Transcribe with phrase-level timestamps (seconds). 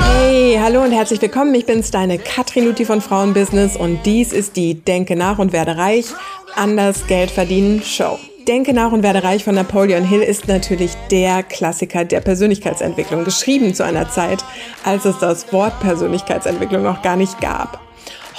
[0.00, 1.54] Hey, hallo und herzlich willkommen.
[1.54, 5.76] Ich bin's, deine Katrin Luthi von Frauenbusiness und dies ist die Denke nach und werde
[5.76, 6.06] reich,
[6.54, 8.18] anders Geld verdienen Show.
[8.46, 13.74] Denke nach und werde reich von Napoleon Hill ist natürlich der Klassiker der Persönlichkeitsentwicklung, geschrieben
[13.74, 14.44] zu einer Zeit,
[14.84, 17.80] als es das Wort Persönlichkeitsentwicklung noch gar nicht gab.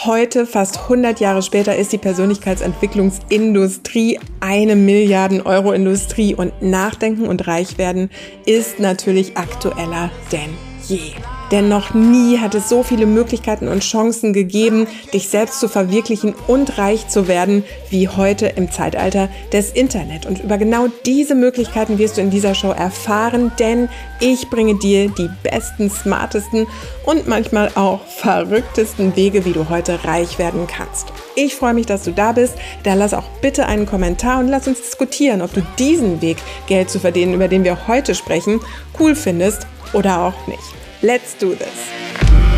[0.06, 7.48] Heute, fast 100 Jahre später, ist die Persönlichkeitsentwicklungsindustrie eine Milliarden Euro Industrie und Nachdenken und
[7.48, 8.12] Reichwerden
[8.46, 11.14] ist natürlich aktueller denn je.
[11.52, 16.34] Denn noch nie hat es so viele Möglichkeiten und Chancen gegeben, dich selbst zu verwirklichen
[16.48, 20.26] und reich zu werden, wie heute im Zeitalter des Internet.
[20.26, 25.10] Und über genau diese Möglichkeiten wirst du in dieser Show erfahren, denn ich bringe dir
[25.10, 26.66] die besten, smartesten
[27.06, 31.14] und manchmal auch verrücktesten Wege, wie du heute reich werden kannst.
[31.36, 32.56] Ich freue mich, dass du da bist.
[32.84, 36.90] Da lass auch bitte einen Kommentar und lass uns diskutieren, ob du diesen Weg, Geld
[36.90, 38.60] zu verdienen, über den wir heute sprechen,
[39.00, 40.75] cool findest oder auch nicht.
[41.06, 41.92] Let's do this.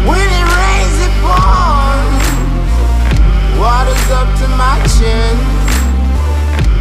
[0.05, 2.23] When it rains, it pours.
[3.59, 5.37] Water's up to my chin.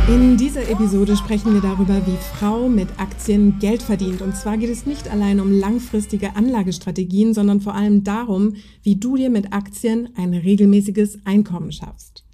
[0.06, 4.22] In dieser Episode sprechen wir darüber, wie Frau mit Aktien Geld verdient.
[4.22, 9.16] Und zwar geht es nicht allein um langfristige Anlagestrategien, sondern vor allem darum, wie du
[9.16, 12.24] dir mit Aktien ein regelmäßiges Einkommen schaffst.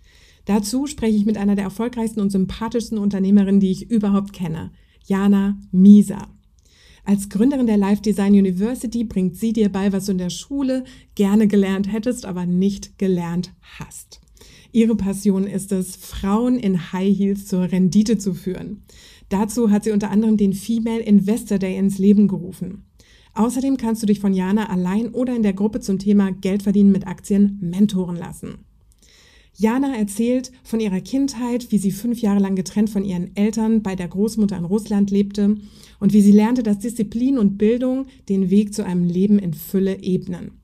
[0.44, 4.72] Dazu spreche ich mit einer der erfolgreichsten und sympathischsten Unternehmerinnen, die ich überhaupt kenne,
[5.06, 6.28] Jana Misa.
[7.04, 10.84] Als Gründerin der Life Design University bringt sie dir bei, was du in der Schule
[11.14, 14.20] gerne gelernt hättest, aber nicht gelernt hast.
[14.70, 18.82] Ihre Passion ist es, Frauen in High Heels zur Rendite zu führen.
[19.28, 22.84] Dazu hat sie unter anderem den Female Investor Day ins Leben gerufen.
[23.34, 26.92] Außerdem kannst du dich von Jana allein oder in der Gruppe zum Thema Geld verdienen
[26.92, 28.58] mit Aktien mentoren lassen.
[29.54, 33.94] Jana erzählt von ihrer Kindheit, wie sie fünf Jahre lang getrennt von ihren Eltern bei
[33.94, 35.56] der Großmutter in Russland lebte
[36.00, 40.02] und wie sie lernte, dass Disziplin und Bildung den Weg zu einem Leben in Fülle
[40.02, 40.62] ebnen.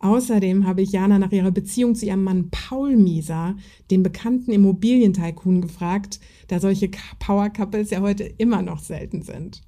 [0.00, 3.56] Außerdem habe ich Jana nach ihrer Beziehung zu ihrem Mann Paul Mieser,
[3.90, 9.62] dem bekannten Immobilientycoon, gefragt, da solche Power Couples ja heute immer noch selten sind.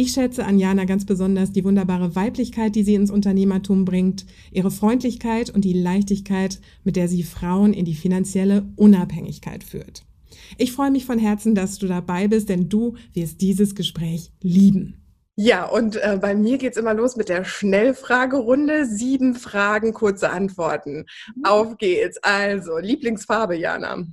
[0.00, 4.70] Ich schätze an Jana ganz besonders die wunderbare Weiblichkeit, die sie ins Unternehmertum bringt, ihre
[4.70, 10.06] Freundlichkeit und die Leichtigkeit, mit der sie Frauen in die finanzielle Unabhängigkeit führt.
[10.56, 15.04] Ich freue mich von Herzen, dass du dabei bist, denn du wirst dieses Gespräch lieben.
[15.36, 18.86] Ja, und äh, bei mir geht es immer los mit der Schnellfragerunde.
[18.86, 21.04] Sieben Fragen, kurze Antworten.
[21.36, 21.44] Mhm.
[21.44, 22.16] Auf geht's.
[22.22, 24.06] Also, Lieblingsfarbe, Jana?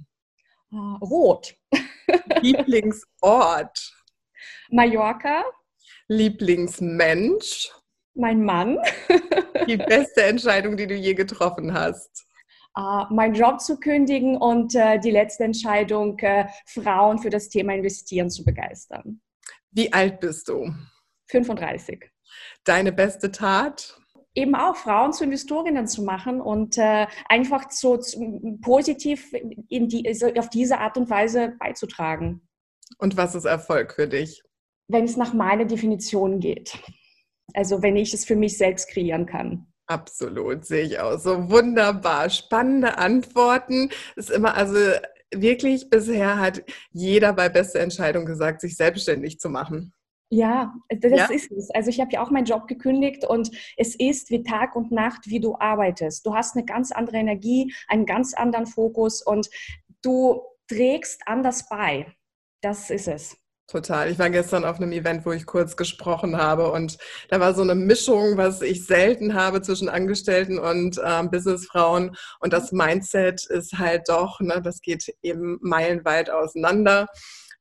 [0.69, 1.55] Uh, rot.
[2.41, 3.93] Lieblingsort?
[4.69, 5.45] Mallorca.
[6.07, 7.71] Lieblingsmensch?
[8.15, 8.77] Mein Mann.
[9.67, 12.25] Die beste Entscheidung, die du je getroffen hast?
[12.77, 17.73] Uh, meinen Job zu kündigen und uh, die letzte Entscheidung, uh, Frauen für das Thema
[17.73, 19.19] Investieren zu begeistern.
[19.71, 20.71] Wie alt bist du?
[21.31, 22.11] 35.
[22.63, 23.99] Deine beste Tat?
[24.35, 29.33] Eben auch Frauen zu Investorinnen zu machen und äh, einfach so zu, positiv
[29.67, 30.07] in die,
[30.37, 32.47] auf diese Art und Weise beizutragen.
[32.99, 34.43] Und was ist Erfolg für dich?
[34.87, 36.77] Wenn es nach meiner Definition geht.
[37.53, 39.67] Also wenn ich es für mich selbst kreieren kann.
[39.87, 41.17] Absolut, sehe ich auch.
[41.17, 42.29] So wunderbar.
[42.29, 43.89] Spannende Antworten.
[44.15, 44.77] Ist immer, also
[45.33, 49.93] wirklich bisher hat jeder bei beste Entscheidung gesagt, sich selbstständig zu machen.
[50.29, 51.25] Ja, das ja?
[51.27, 51.69] ist es.
[51.69, 55.27] Also ich habe ja auch meinen Job gekündigt und es ist wie Tag und Nacht,
[55.27, 56.25] wie du arbeitest.
[56.25, 59.49] Du hast eine ganz andere Energie, einen ganz anderen Fokus und
[60.01, 62.13] du trägst anders bei.
[62.61, 63.37] Das ist es.
[63.69, 64.09] Total.
[64.09, 66.97] Ich war gestern auf einem Event, wo ich kurz gesprochen habe und
[67.27, 72.53] da war so eine Mischung, was ich selten habe zwischen Angestellten und ähm, Businessfrauen und
[72.53, 77.07] das Mindset ist halt doch, ne, das geht eben meilenweit auseinander.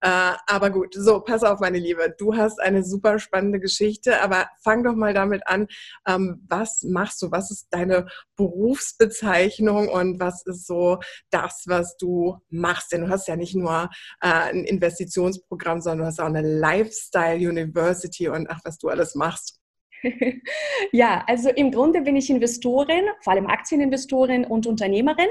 [0.03, 2.15] Äh, aber gut, so, pass auf, meine Liebe.
[2.19, 5.67] Du hast eine super spannende Geschichte, aber fang doch mal damit an.
[6.07, 7.31] Ähm, was machst du?
[7.31, 10.99] Was ist deine Berufsbezeichnung und was ist so
[11.31, 12.93] das, was du machst?
[12.93, 13.91] Denn du hast ja nicht nur
[14.21, 19.15] äh, ein Investitionsprogramm, sondern du hast auch eine Lifestyle University und ach, was du alles
[19.15, 19.60] machst.
[20.93, 25.28] ja, also im Grunde bin ich Investorin, vor allem Aktieninvestorin und Unternehmerin.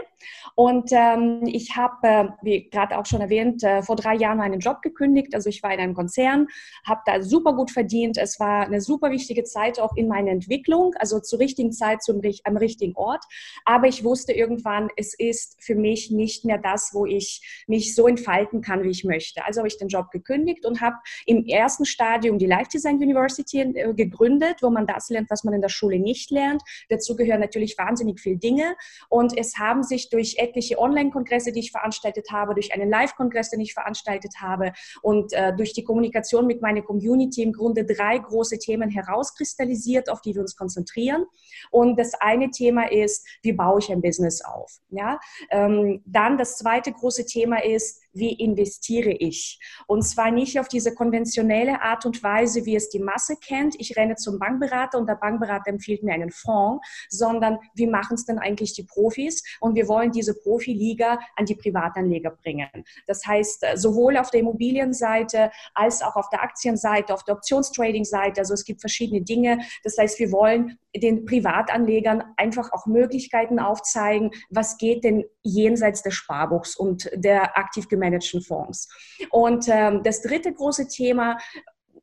[0.55, 4.59] Und ähm, ich habe, äh, wie gerade auch schon erwähnt, äh, vor drei Jahren meinen
[4.59, 5.33] Job gekündigt.
[5.35, 6.47] Also ich war in einem Konzern,
[6.85, 8.17] habe da super gut verdient.
[8.17, 12.21] Es war eine super wichtige Zeit auch in meiner Entwicklung, also zur richtigen Zeit zum,
[12.43, 13.23] am richtigen Ort.
[13.65, 18.07] Aber ich wusste irgendwann, es ist für mich nicht mehr das, wo ich mich so
[18.07, 19.45] entfalten kann, wie ich möchte.
[19.45, 20.95] Also habe ich den Job gekündigt und habe
[21.25, 25.43] im ersten Stadium die Life Design University äh, gegründet findet, wo man das lernt, was
[25.43, 26.61] man in der Schule nicht lernt.
[26.89, 28.75] Dazu gehören natürlich wahnsinnig viele Dinge.
[29.09, 33.61] Und es haben sich durch etliche Online-Kongresse, die ich veranstaltet habe, durch einen Live-Kongress, den
[33.61, 38.57] ich veranstaltet habe und äh, durch die Kommunikation mit meiner Community im Grunde drei große
[38.59, 41.25] Themen herauskristallisiert, auf die wir uns konzentrieren.
[41.71, 44.79] Und das eine Thema ist, wie baue ich ein Business auf?
[44.89, 45.19] Ja?
[45.51, 49.59] Ähm, dann das zweite große Thema ist, wie investiere ich?
[49.87, 53.75] Und zwar nicht auf diese konventionelle Art und Weise, wie es die Masse kennt.
[53.79, 58.25] Ich renne zum Bankberater und der Bankberater empfiehlt mir einen Fonds, sondern wie machen es
[58.25, 59.43] denn eigentlich die Profis?
[59.59, 62.69] Und wir wollen diese Profiliga an die Privatanleger bringen.
[63.07, 68.41] Das heißt, sowohl auf der Immobilienseite als auch auf der Aktienseite, auf der Optionstrading-Seite.
[68.41, 69.59] Also es gibt verschiedene Dinge.
[69.83, 76.13] Das heißt, wir wollen den Privatanlegern einfach auch Möglichkeiten aufzeigen, was geht denn jenseits des
[76.13, 78.89] Sparbuchs und der aktiv gemanagten Fonds.
[79.29, 81.37] Und ähm, das dritte große Thema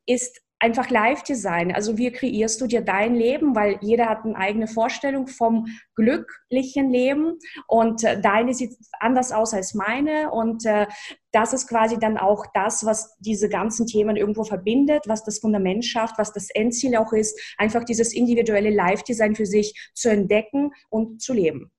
[0.06, 1.74] ist einfach Live-Design.
[1.74, 5.66] Also wie kreierst du dir dein Leben, weil jeder hat eine eigene Vorstellung vom
[5.96, 10.86] glücklichen Leben und äh, deine sieht anders aus als meine und äh,
[11.32, 15.84] das ist quasi dann auch das, was diese ganzen Themen irgendwo verbindet, was das Fundament
[15.84, 21.20] schafft, was das Endziel auch ist, einfach dieses individuelle Live-Design für sich zu entdecken und
[21.20, 21.72] zu leben.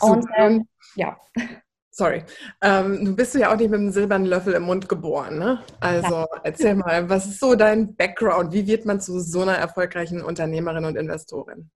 [0.00, 1.18] Und ähm, ja.
[1.98, 2.24] Sorry.
[2.60, 5.62] Ähm, du bist ja auch nicht mit einem silbernen Löffel im Mund geboren, ne?
[5.80, 6.26] Also ja.
[6.44, 8.52] erzähl mal, was ist so dein Background?
[8.52, 11.70] Wie wird man zu so einer erfolgreichen Unternehmerin und Investorin?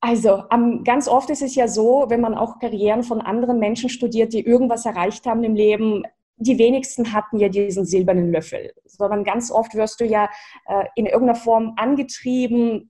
[0.00, 3.88] Also um, ganz oft ist es ja so, wenn man auch Karrieren von anderen Menschen
[3.88, 6.02] studiert, die irgendwas erreicht haben im Leben,
[6.36, 10.28] die wenigsten hatten ja diesen silbernen Löffel, sondern ganz oft wirst du ja
[10.66, 12.88] äh, in irgendeiner Form angetrieben,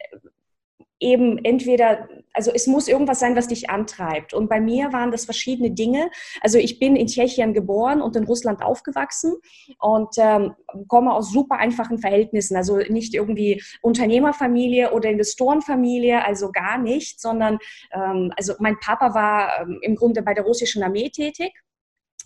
[1.04, 4.32] eben entweder, also es muss irgendwas sein, was dich antreibt.
[4.32, 6.10] Und bei mir waren das verschiedene Dinge.
[6.40, 9.34] Also ich bin in Tschechien geboren und in Russland aufgewachsen
[9.78, 10.54] und ähm,
[10.88, 12.56] komme aus super einfachen Verhältnissen.
[12.56, 17.58] Also nicht irgendwie Unternehmerfamilie oder Investorenfamilie, also gar nicht, sondern
[17.92, 21.52] ähm, also mein Papa war ähm, im Grunde bei der russischen Armee tätig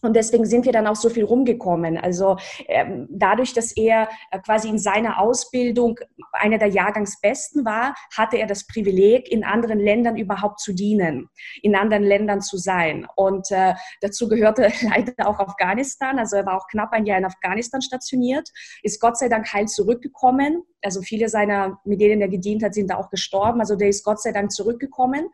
[0.03, 1.99] und deswegen sind wir dann auch so viel rumgekommen.
[1.99, 2.37] Also
[2.67, 5.99] ähm, dadurch, dass er äh, quasi in seiner Ausbildung
[6.33, 11.29] einer der Jahrgangsbesten war, hatte er das Privileg, in anderen Ländern überhaupt zu dienen,
[11.63, 13.07] in anderen Ländern zu sein.
[13.17, 16.19] Und äh, dazu gehörte leider auch Afghanistan.
[16.19, 18.49] Also er war auch knapp ein Jahr in Afghanistan stationiert,
[18.83, 22.91] ist Gott sei Dank heil zurückgekommen also viele seiner, mit denen er gedient hat, sind
[22.91, 23.61] da auch gestorben.
[23.61, 25.29] Also der ist Gott sei Dank zurückgekommen.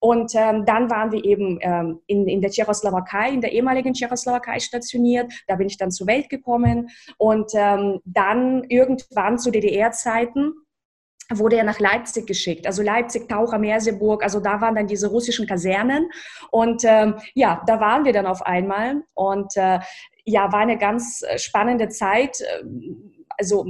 [0.00, 4.58] Und ähm, dann waren wir eben ähm, in, in der Tschechoslowakei, in der ehemaligen Tschechoslowakei
[4.60, 5.32] stationiert.
[5.46, 6.88] Da bin ich dann zur Welt gekommen.
[7.16, 10.52] Und ähm, dann irgendwann zu DDR-Zeiten
[11.30, 12.66] wurde er nach Leipzig geschickt.
[12.66, 16.10] Also Leipzig, Taucher, Merseburg, also da waren dann diese russischen Kasernen.
[16.50, 19.02] Und ähm, ja, da waren wir dann auf einmal.
[19.14, 19.78] Und äh,
[20.24, 22.42] ja, war eine ganz äh, spannende Zeit.
[23.36, 23.66] Also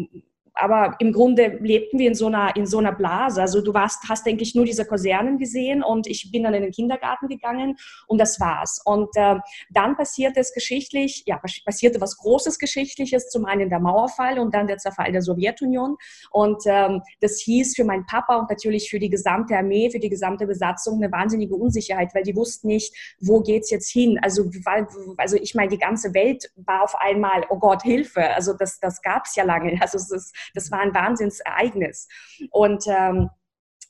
[0.59, 3.41] aber im Grunde lebten wir in so einer, in so einer Blase.
[3.41, 6.63] Also du warst, hast, denke ich, nur diese Kasernen gesehen und ich bin dann in
[6.63, 7.77] den Kindergarten gegangen
[8.07, 8.81] und das war's.
[8.85, 9.37] Und äh,
[9.71, 14.67] dann passierte es geschichtlich, ja, passierte was Großes Geschichtliches, zum einen der Mauerfall und dann
[14.67, 15.97] der Zerfall der Sowjetunion.
[16.31, 20.11] Und ähm, das hieß für meinen Papa und natürlich für die gesamte Armee, für die
[20.11, 24.19] gesamte Besatzung eine wahnsinnige Unsicherheit, weil die wussten nicht, wo geht's jetzt hin?
[24.23, 28.29] Also, weil, also ich meine, die ganze Welt war auf einmal, oh Gott, Hilfe.
[28.31, 29.79] Also das, das gab's ja lange.
[29.81, 32.09] Also es ist das war ein Wahnsinnsereignis.
[32.51, 33.31] Und ähm,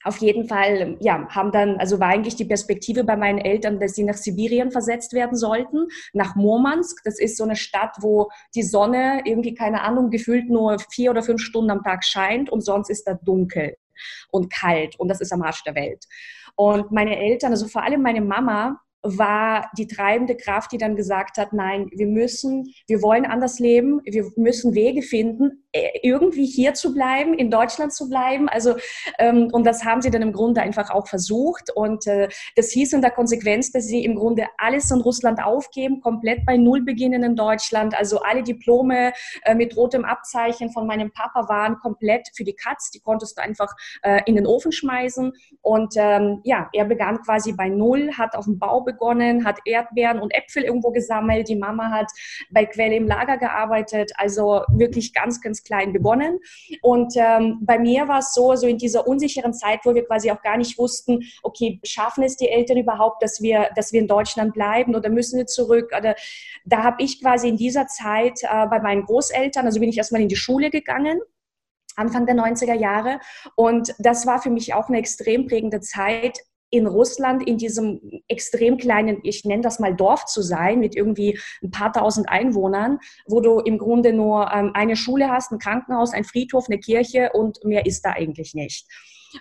[0.04, 3.94] auf jeden Fall, ja, haben dann, also war eigentlich die Perspektive bei meinen Eltern, dass
[3.94, 7.02] sie nach Sibirien versetzt werden sollten, nach Murmansk.
[7.04, 11.22] Das ist so eine Stadt, wo die Sonne irgendwie, keine Ahnung, gefühlt nur vier oder
[11.22, 13.76] fünf Stunden am Tag scheint und sonst ist da dunkel
[14.30, 16.04] und kalt und das ist am Arsch der Welt.
[16.54, 21.38] Und meine Eltern, also vor allem meine Mama, war die treibende Kraft, die dann gesagt
[21.38, 26.74] hat, nein, wir müssen, wir wollen anders leben, wir müssen Wege finden, äh, irgendwie hier
[26.74, 28.48] zu bleiben, in Deutschland zu bleiben.
[28.48, 28.76] Also,
[29.18, 31.70] ähm, und das haben sie dann im Grunde einfach auch versucht.
[31.74, 36.00] Und äh, das hieß in der Konsequenz, dass sie im Grunde alles in Russland aufgeben,
[36.00, 37.96] komplett bei Null beginnen in Deutschland.
[37.96, 39.12] Also alle Diplome
[39.42, 42.90] äh, mit rotem Abzeichen von meinem Papa waren komplett für die Katz.
[42.90, 45.32] Die konntest du einfach äh, in den Ofen schmeißen.
[45.60, 50.18] Und ähm, ja, er begann quasi bei Null, hat auf dem Bau begonnen, hat Erdbeeren
[50.18, 51.48] und Äpfel irgendwo gesammelt.
[51.48, 52.10] Die Mama hat
[52.50, 54.12] bei Quelle im Lager gearbeitet.
[54.16, 56.38] Also wirklich ganz, ganz klein begonnen.
[56.80, 60.30] Und ähm, bei mir war es so, so in dieser unsicheren Zeit, wo wir quasi
[60.30, 64.08] auch gar nicht wussten, okay, schaffen es die Eltern überhaupt, dass wir, dass wir in
[64.08, 65.92] Deutschland bleiben oder müssen wir zurück?
[65.96, 66.14] Oder
[66.64, 70.22] da habe ich quasi in dieser Zeit äh, bei meinen Großeltern, also bin ich erstmal
[70.22, 71.20] in die Schule gegangen.
[71.98, 73.18] Anfang der 90er Jahre.
[73.56, 76.38] Und das war für mich auch eine extrem prägende Zeit,
[76.70, 81.38] in Russland in diesem extrem kleinen, ich nenne das mal Dorf zu sein, mit irgendwie
[81.62, 86.12] ein paar tausend Einwohnern, wo du im Grunde nur ähm, eine Schule hast, ein Krankenhaus,
[86.12, 88.86] ein Friedhof, eine Kirche und mehr ist da eigentlich nicht.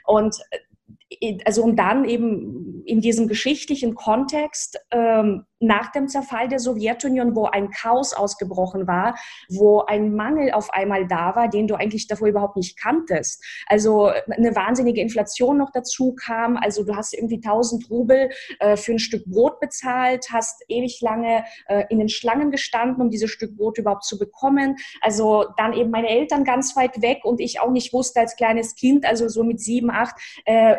[0.06, 6.60] Und äh, also um dann eben in diesem geschichtlichen Kontext ähm, nach dem Zerfall der
[6.60, 9.16] Sowjetunion, wo ein Chaos ausgebrochen war,
[9.50, 13.44] wo ein Mangel auf einmal da war, den du eigentlich davor überhaupt nicht kanntest.
[13.68, 16.58] Also eine wahnsinnige Inflation noch dazu kam.
[16.58, 21.44] Also du hast irgendwie 1000 Rubel äh, für ein Stück Brot bezahlt, hast ewig lange
[21.68, 24.76] äh, in den Schlangen gestanden, um dieses Stück Brot überhaupt zu bekommen.
[25.02, 28.76] Also dann eben meine Eltern ganz weit weg und ich auch nicht wusste als kleines
[28.76, 30.78] Kind, also so mit sieben, acht, äh,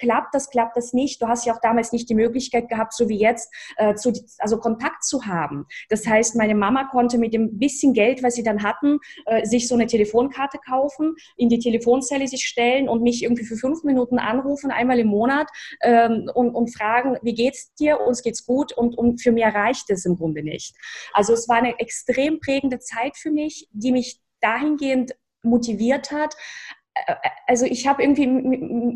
[0.00, 1.20] klappt das, klappt das nicht.
[1.20, 4.58] Du hast ja auch damals nicht die Möglichkeit gehabt, so wie jetzt, äh, zu, also
[4.58, 5.66] Kontakt zu haben.
[5.88, 9.68] Das heißt, meine Mama konnte mit dem bisschen Geld, was sie dann hatten, äh, sich
[9.68, 14.18] so eine Telefonkarte kaufen, in die Telefonzelle sich stellen und mich irgendwie für fünf Minuten
[14.18, 15.48] anrufen, einmal im Monat
[15.82, 18.00] ähm, und, und fragen, wie geht's dir?
[18.00, 20.74] Uns geht's gut und, und für mehr reicht es im Grunde nicht.
[21.12, 26.34] Also es war eine extrem prägende Zeit für mich, die mich dahingehend motiviert hat,
[27.46, 28.24] also ich habe irgendwie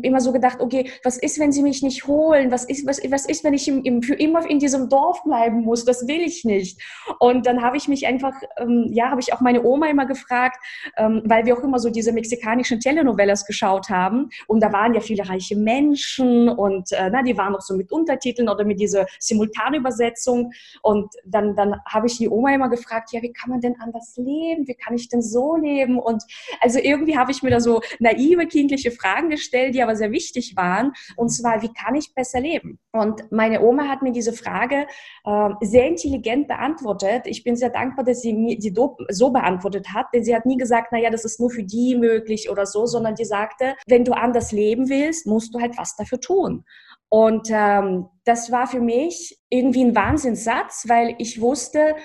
[0.01, 2.51] immer so gedacht, okay, was ist, wenn sie mich nicht holen?
[2.51, 5.61] Was ist, was, was ist, wenn ich im, im, für immer in diesem Dorf bleiben
[5.61, 5.85] muss?
[5.85, 6.81] Das will ich nicht.
[7.19, 10.57] Und dann habe ich mich einfach, ähm, ja, habe ich auch meine Oma immer gefragt,
[10.97, 14.29] ähm, weil wir auch immer so diese mexikanischen Telenovelas geschaut haben.
[14.47, 17.91] Und da waren ja viele reiche Menschen und äh, na, die waren auch so mit
[17.91, 20.51] Untertiteln oder mit dieser Simultanübersetzung.
[20.81, 24.15] Und dann, dann habe ich die Oma immer gefragt, ja, wie kann man denn anders
[24.17, 24.67] leben?
[24.67, 25.99] Wie kann ich denn so leben?
[25.99, 26.23] Und
[26.59, 30.55] also irgendwie habe ich mir da so naive kindliche Fragen gestellt, die aber sehr wichtig
[30.55, 30.93] waren.
[31.15, 32.79] Und zwar, wie kann ich besser leben?
[32.91, 34.87] Und meine Oma hat mir diese Frage
[35.25, 37.23] äh, sehr intelligent beantwortet.
[37.25, 38.73] Ich bin sehr dankbar, dass sie mir die
[39.09, 42.49] so beantwortet hat, denn sie hat nie gesagt, naja, das ist nur für die möglich
[42.49, 46.19] oder so, sondern die sagte, wenn du anders leben willst, musst du halt was dafür
[46.19, 46.65] tun.
[47.09, 51.95] Und ähm, das war für mich irgendwie ein Wahnsinnssatz, weil ich wusste,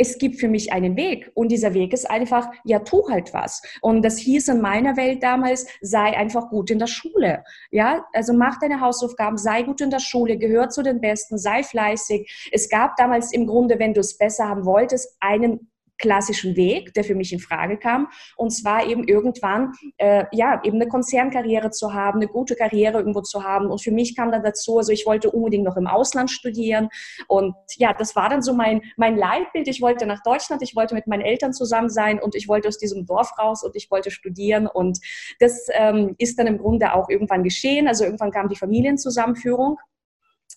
[0.00, 3.60] es gibt für mich einen Weg und dieser Weg ist einfach, ja, tu halt was.
[3.82, 7.44] Und das hieß in meiner Welt damals, sei einfach gut in der Schule.
[7.70, 11.62] Ja, also mach deine Hausaufgaben, sei gut in der Schule, gehör zu den Besten, sei
[11.62, 12.48] fleißig.
[12.50, 17.04] Es gab damals im Grunde, wenn du es besser haben wolltest, einen klassischen Weg, der
[17.04, 18.08] für mich in Frage kam.
[18.36, 23.20] Und zwar eben irgendwann, äh, ja, eben eine Konzernkarriere zu haben, eine gute Karriere irgendwo
[23.20, 23.70] zu haben.
[23.70, 26.88] Und für mich kam dann dazu, also ich wollte unbedingt noch im Ausland studieren.
[27.28, 29.68] Und ja, das war dann so mein, mein Leitbild.
[29.68, 32.78] Ich wollte nach Deutschland, ich wollte mit meinen Eltern zusammen sein und ich wollte aus
[32.78, 34.66] diesem Dorf raus und ich wollte studieren.
[34.66, 34.98] Und
[35.38, 37.86] das ähm, ist dann im Grunde auch irgendwann geschehen.
[37.86, 39.78] Also irgendwann kam die Familienzusammenführung.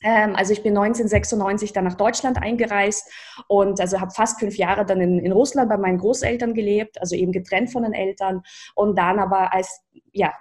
[0.02, 3.12] Ähm, also ich bin 1996 dann nach Deutschland eingereist
[3.48, 7.16] und also habe fast fünf Jahre dann in, in Russland bei meinen Großeltern gelebt, also
[7.16, 8.42] eben getrennt von den Eltern.
[8.76, 9.82] Und dann aber als
[10.14, 10.34] ja,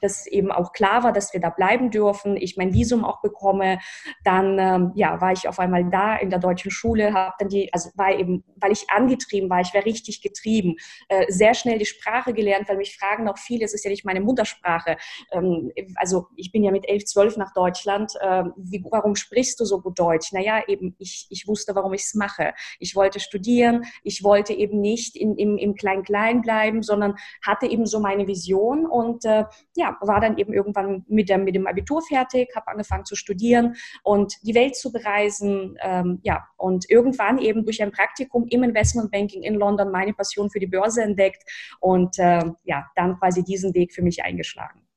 [0.00, 3.78] dass eben auch klar war, dass wir da bleiben dürfen, ich mein Visum auch bekomme,
[4.22, 7.72] dann ähm, ja, war ich auf einmal da in der deutschen Schule, habe dann die,
[7.72, 10.76] also war eben, weil ich angetrieben war, ich war richtig getrieben,
[11.08, 14.04] äh, sehr schnell die Sprache gelernt, weil mich fragen auch viele, es ist ja nicht
[14.04, 14.98] meine Muttersprache,
[15.32, 19.64] ähm, also ich bin ja mit elf, zwölf nach Deutschland, äh, wie, warum sprichst du
[19.64, 20.32] so gut Deutsch?
[20.32, 22.52] Naja, eben, ich, ich wusste, warum ich es mache.
[22.78, 27.86] Ich wollte studieren, ich wollte eben nicht in, im, im Klein-Klein bleiben, sondern hatte eben
[27.86, 29.44] so meine Vision und äh,
[29.76, 33.76] ja, war dann eben irgendwann mit dem, mit dem Abitur fertig, habe angefangen zu studieren
[34.02, 35.76] und die Welt zu bereisen.
[35.80, 40.60] Ähm, ja, und irgendwann eben durch ein Praktikum im Investmentbanking in London meine Passion für
[40.60, 41.42] die Börse entdeckt
[41.80, 44.88] und äh, ja, dann quasi diesen Weg für mich eingeschlagen.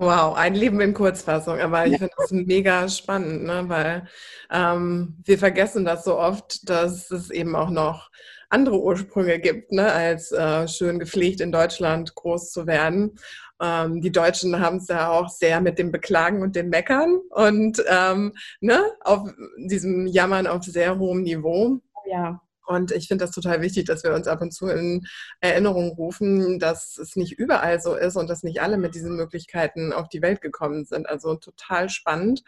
[0.00, 1.58] Wow, ein Leben in Kurzfassung.
[1.58, 3.64] Aber ich finde das mega spannend, ne?
[3.66, 4.06] weil
[4.48, 8.08] ähm, wir vergessen das so oft, dass es eben auch noch
[8.50, 9.92] andere Ursprünge gibt, ne?
[9.92, 13.18] als äh, schön gepflegt in Deutschland groß zu werden.
[13.60, 17.82] Ähm, die Deutschen haben es ja auch sehr mit dem Beklagen und dem Meckern und
[17.88, 18.82] ähm, ne?
[19.00, 19.28] auf
[19.58, 21.80] diesem Jammern auf sehr hohem Niveau.
[22.10, 22.40] Ja.
[22.66, 25.06] Und ich finde das total wichtig, dass wir uns ab und zu in
[25.40, 29.94] Erinnerung rufen, dass es nicht überall so ist und dass nicht alle mit diesen Möglichkeiten
[29.94, 31.08] auf die Welt gekommen sind.
[31.08, 32.42] Also total spannend.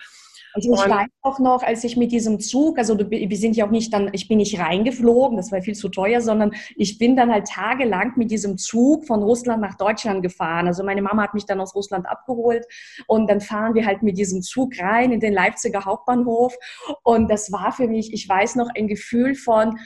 [0.52, 3.70] Also ich weiß auch noch, als ich mit diesem Zug, also wir sind ja auch
[3.70, 7.32] nicht dann, ich bin nicht reingeflogen, das war viel zu teuer, sondern ich bin dann
[7.32, 10.66] halt tagelang mit diesem Zug von Russland nach Deutschland gefahren.
[10.66, 12.66] Also meine Mama hat mich dann aus Russland abgeholt
[13.06, 16.56] und dann fahren wir halt mit diesem Zug rein in den Leipziger Hauptbahnhof
[17.02, 19.78] und das war für mich, ich weiß noch, ein Gefühl von,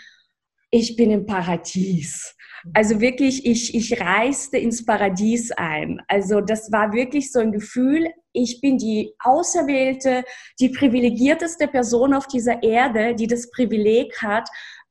[0.74, 2.34] ich bin im Paradies.
[2.72, 6.02] Also wirklich, ich, ich reiste ins Paradies ein.
[6.08, 10.24] Also das war wirklich so ein Gefühl, ich bin die auserwählte,
[10.58, 14.48] die privilegierteste Person auf dieser Erde, die das Privileg hat,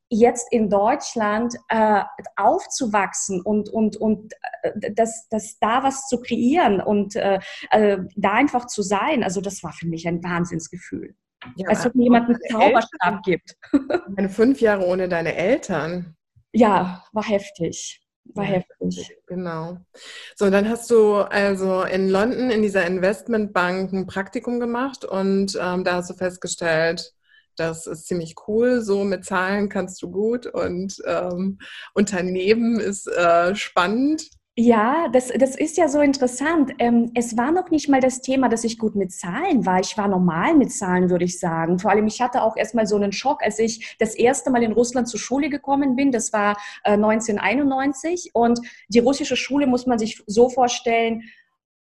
[0.08, 2.02] jetzt in Deutschland äh,
[2.36, 7.40] aufzuwachsen und, und, und äh, das, das da was zu kreieren und äh,
[7.72, 11.14] äh, da einfach zu sein, also das war für mich ein Wahnsinnsgefühl.
[11.56, 13.56] Ja, Als ob mir jemand einen Zauberstab gibt.
[14.16, 16.16] Meine fünf Jahre ohne deine Eltern.
[16.52, 18.00] Ja, war heftig.
[18.34, 19.16] War ja, heftig.
[19.26, 19.78] Genau.
[20.36, 25.84] So, dann hast du also in London in dieser Investmentbank ein Praktikum gemacht und ähm,
[25.84, 27.12] da hast du festgestellt,
[27.56, 28.80] das ist ziemlich cool.
[28.80, 31.58] So mit Zahlen kannst du gut und ähm,
[31.94, 34.28] Unternehmen ist äh, spannend.
[34.56, 36.74] Ja, das, das ist ja so interessant.
[36.78, 39.80] Ähm, es war noch nicht mal das Thema, dass ich gut mit Zahlen war.
[39.80, 41.80] Ich war normal mit Zahlen, würde ich sagen.
[41.80, 44.70] Vor allem, ich hatte auch erstmal so einen Schock, als ich das erste Mal in
[44.70, 46.12] Russland zur Schule gekommen bin.
[46.12, 48.30] Das war äh, 1991.
[48.32, 51.24] Und die russische Schule muss man sich so vorstellen,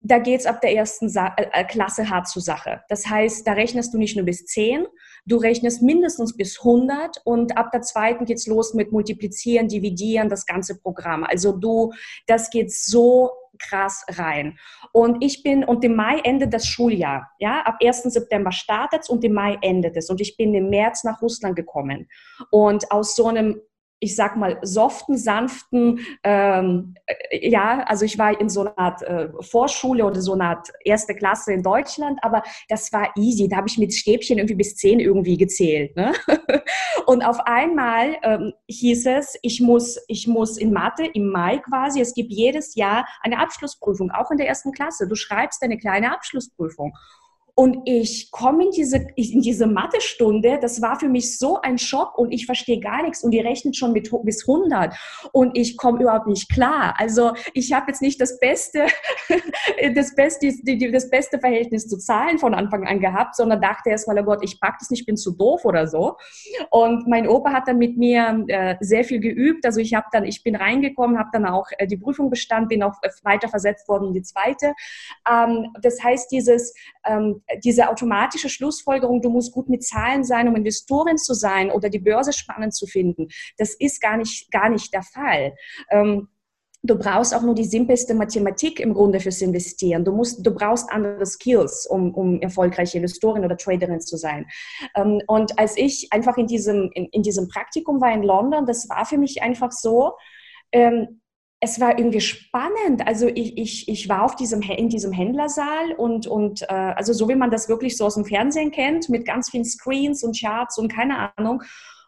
[0.02, 2.82] da geht's ab der ersten Sa äh, äh, Klasse hart zur Sache.
[2.88, 4.86] Das heißt, da rechnest du nicht nur bis 10,
[5.26, 10.46] du rechnest mindestens bis 100 und ab der zweiten geht's los mit Multiplizieren, Dividieren, das
[10.46, 11.24] ganze Programm.
[11.24, 11.92] Also du,
[12.26, 14.58] das geht so krass rein.
[14.92, 17.30] Und ich bin, und im Mai endet das Schuljahr.
[17.38, 18.02] Ja, ab 1.
[18.04, 20.10] September startet es und im Mai endet es.
[20.10, 22.08] Und ich bin im März nach Russland gekommen.
[22.50, 23.60] Und aus so einem
[24.02, 29.02] ich sag mal, soften, sanften, ähm, äh, ja, also ich war in so einer Art
[29.02, 33.48] äh, Vorschule oder so einer Art erste Klasse in Deutschland, aber das war easy.
[33.48, 35.94] Da habe ich mit Stäbchen irgendwie bis zehn irgendwie gezählt.
[35.94, 36.12] Ne?
[37.06, 42.00] Und auf einmal ähm, hieß es, ich muss, ich muss in Mathe im Mai quasi,
[42.00, 45.06] es gibt jedes Jahr eine Abschlussprüfung, auch in der ersten Klasse.
[45.06, 46.92] Du schreibst eine kleine Abschlussprüfung.
[47.54, 52.16] Und ich komme in diese, in diese Mathestunde, das war für mich so ein Schock
[52.16, 54.94] und ich verstehe gar nichts und die rechnet schon mit, bis 100
[55.32, 56.94] und ich komme überhaupt nicht klar.
[56.96, 58.86] Also ich habe jetzt nicht das beste,
[59.94, 60.50] das beste,
[60.90, 64.58] das beste Verhältnis zu Zahlen von Anfang an gehabt, sondern dachte erstmal, oh Gott, ich
[64.58, 66.16] pack das nicht, ich bin zu doof oder so.
[66.70, 69.66] Und mein Opa hat dann mit mir äh, sehr viel geübt.
[69.66, 72.82] Also ich habe dann, ich bin reingekommen, habe dann auch äh, die Prüfung bestanden, bin
[72.82, 74.72] auch äh, weiter versetzt worden in die zweite.
[75.30, 76.72] Ähm, das heißt, dieses
[77.04, 81.88] ähm, diese automatische Schlussfolgerung, du musst gut mit Zahlen sein, um Investorin zu sein oder
[81.88, 85.54] die Börse spannend zu finden, das ist gar nicht, gar nicht der Fall.
[85.90, 86.28] Ähm,
[86.82, 90.04] du brauchst auch nur die simpelste Mathematik im Grunde fürs Investieren.
[90.04, 94.46] Du musst, du brauchst andere Skills, um, um erfolgreiche Investorin oder Traderin zu sein.
[94.96, 98.88] Ähm, und als ich einfach in diesem, in, in diesem Praktikum war in London, das
[98.88, 100.12] war für mich einfach so,
[100.72, 101.21] ähm,
[101.64, 103.06] es war irgendwie spannend.
[103.06, 107.28] Also ich, ich, ich war auf diesem, in diesem Händlersaal und, und äh, also so
[107.28, 110.76] wie man das wirklich so aus dem Fernsehen kennt, mit ganz vielen Screens und Charts
[110.76, 111.62] und keine Ahnung.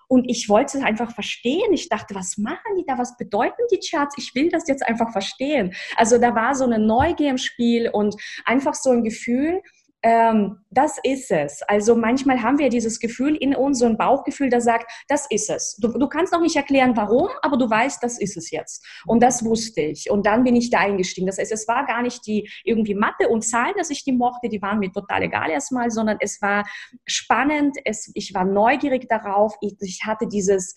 [0.08, 1.72] Und ich wollte es einfach verstehen.
[1.72, 2.98] Ich dachte, was machen die da?
[2.98, 4.16] Was bedeuten die Charts?
[4.18, 5.72] Ich will das jetzt einfach verstehen.
[5.96, 9.62] Also da war so eine Neugier im Spiel und einfach so ein Gefühl,
[10.04, 11.62] ähm, das ist es.
[11.62, 15.48] Also manchmal haben wir dieses Gefühl in uns, so ein Bauchgefühl, das sagt, das ist
[15.48, 15.76] es.
[15.80, 18.86] Du, du kannst noch nicht erklären, warum, aber du weißt, das ist es jetzt.
[19.06, 20.10] Und das wusste ich.
[20.10, 21.26] Und dann bin ich da eingestiegen.
[21.26, 24.50] Das heißt, es war gar nicht die irgendwie Mathe und Zahlen, dass ich die mochte,
[24.50, 26.64] die waren mir total egal erstmal, sondern es war
[27.06, 30.74] spannend, es, ich war neugierig darauf, ich, ich hatte dieses,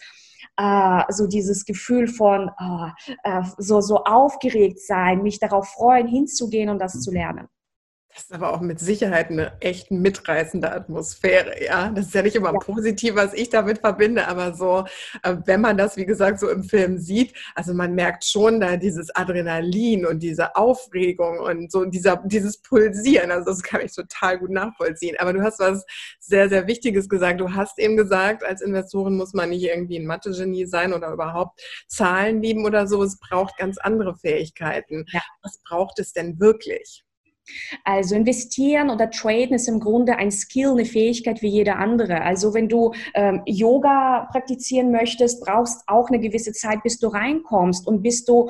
[0.60, 2.90] Uh, so dieses Gefühl von uh,
[3.28, 7.48] uh, so, so aufgeregt sein, mich darauf freuen, hinzugehen und das zu lernen.
[8.18, 11.92] Das ist aber auch mit Sicherheit eine echt mitreißende Atmosphäre, ja.
[11.92, 12.58] Das ist ja nicht immer ja.
[12.58, 14.86] positiv, was ich damit verbinde, aber so,
[15.22, 18.76] äh, wenn man das, wie gesagt, so im Film sieht, also man merkt schon da
[18.76, 24.40] dieses Adrenalin und diese Aufregung und so dieser, dieses Pulsieren, also das kann ich total
[24.40, 25.16] gut nachvollziehen.
[25.20, 25.86] Aber du hast was
[26.20, 27.40] sehr, sehr Wichtiges gesagt.
[27.40, 31.62] Du hast eben gesagt, als Investorin muss man nicht irgendwie ein Mathe-Genie sein oder überhaupt
[31.88, 33.04] Zahlen lieben oder so.
[33.04, 35.06] Es braucht ganz andere Fähigkeiten.
[35.12, 35.22] Ja.
[35.44, 37.04] Was braucht es denn wirklich?
[37.84, 42.22] Also investieren oder traden ist im Grunde ein Skill, eine Fähigkeit wie jeder andere.
[42.22, 47.88] Also wenn du ähm, Yoga praktizieren möchtest, brauchst auch eine gewisse Zeit, bis du reinkommst
[47.88, 48.50] und bis du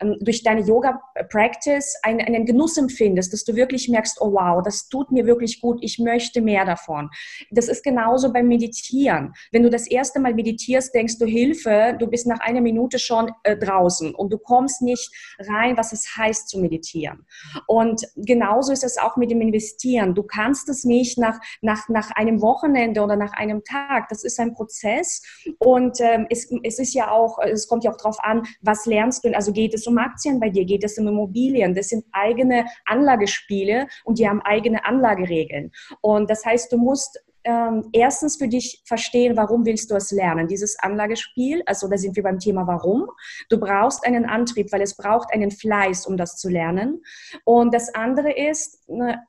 [0.00, 4.88] ähm, durch deine Yoga-Practice einen, einen Genuss empfindest, dass du wirklich merkst, oh wow, das
[4.88, 7.10] tut mir wirklich gut, ich möchte mehr davon.
[7.50, 9.32] Das ist genauso beim Meditieren.
[9.52, 13.30] Wenn du das erste Mal meditierst, denkst du Hilfe, du bist nach einer Minute schon
[13.44, 17.26] äh, draußen und du kommst nicht rein, was es heißt zu meditieren.
[17.66, 20.14] Und genauso ist es auch mit dem Investieren.
[20.14, 24.08] Du kannst es nicht nach, nach, nach einem Wochenende oder nach einem Tag.
[24.08, 25.22] Das ist ein Prozess
[25.58, 29.24] und ähm, es, es ist ja auch, es kommt ja auch darauf an, was lernst
[29.24, 29.34] du.
[29.34, 31.74] Also geht es um Aktien bei dir, geht es um Immobilien.
[31.74, 35.72] Das sind eigene Anlagespiele und die haben eigene Anlageregeln.
[36.00, 40.48] Und das heißt, du musst ähm, erstens für dich verstehen, warum willst du es lernen,
[40.48, 41.62] dieses Anlagespiel.
[41.66, 43.08] Also da sind wir beim Thema Warum.
[43.48, 47.02] Du brauchst einen Antrieb, weil es braucht einen Fleiß, um das zu lernen.
[47.44, 49.20] Und das andere ist, ne,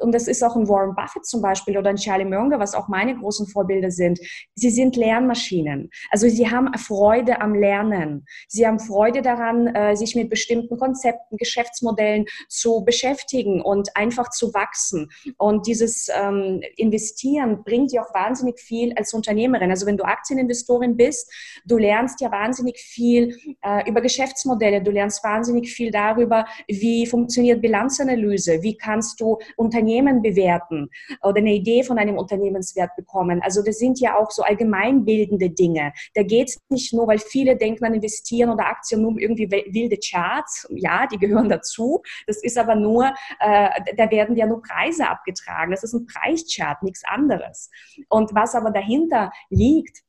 [0.00, 2.88] und das ist auch ein Warren Buffett zum Beispiel oder ein Charlie Munger, was auch
[2.88, 4.18] meine großen Vorbilder sind,
[4.54, 5.90] sie sind Lernmaschinen.
[6.10, 8.24] Also sie haben Freude am Lernen.
[8.48, 14.54] Sie haben Freude daran, äh, sich mit bestimmten Konzepten, Geschäftsmodellen zu beschäftigen und einfach zu
[14.54, 15.10] wachsen.
[15.38, 19.70] Und dieses ähm, Investieren bringt dir auch wahnsinnig viel als Unternehmerin.
[19.70, 21.30] Also wenn du Aktieninvestorin bist,
[21.66, 27.60] du lernst ja wahnsinnig viel äh, über Geschäftsmodelle, du lernst wahnsinnig viel darüber, wie funktioniert
[27.60, 29.89] Bilanzanalyse, wie kannst du Unternehmen
[30.22, 30.88] bewerten
[31.22, 33.40] oder eine Idee von einem Unternehmenswert bekommen.
[33.42, 35.92] Also das sind ja auch so allgemeinbildende Dinge.
[36.14, 39.50] Da geht es nicht nur, weil viele denken an Investieren oder Aktien nur um irgendwie
[39.50, 40.66] wilde Charts.
[40.70, 42.02] Ja, die gehören dazu.
[42.26, 43.06] Das ist aber nur,
[43.40, 45.70] äh, da werden ja nur Preise abgetragen.
[45.70, 47.70] Das ist ein Preischart, nichts anderes.
[48.08, 50.02] Und was aber dahinter liegt,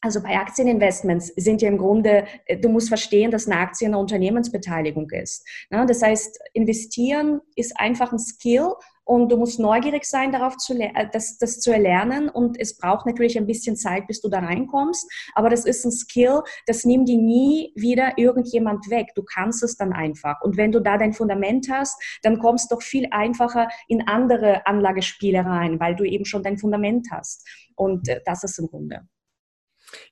[0.00, 3.98] also bei Aktieninvestments sind ja im Grunde, äh, du musst verstehen, dass eine Aktie eine
[3.98, 5.46] Unternehmensbeteiligung ist.
[5.70, 11.08] Das heißt, investieren ist einfach ein Skill und du musst neugierig sein, darauf zu, äh,
[11.12, 12.28] das, das zu erlernen.
[12.28, 15.10] Und es braucht natürlich ein bisschen Zeit, bis du da reinkommst.
[15.34, 19.08] Aber das ist ein Skill, das nimmt die nie wieder irgendjemand weg.
[19.16, 20.36] Du kannst es dann einfach.
[20.42, 24.66] Und wenn du da dein Fundament hast, dann kommst du doch viel einfacher in andere
[24.66, 27.48] Anlagespiele rein, weil du eben schon dein Fundament hast.
[27.74, 29.08] Und äh, das ist im Grunde.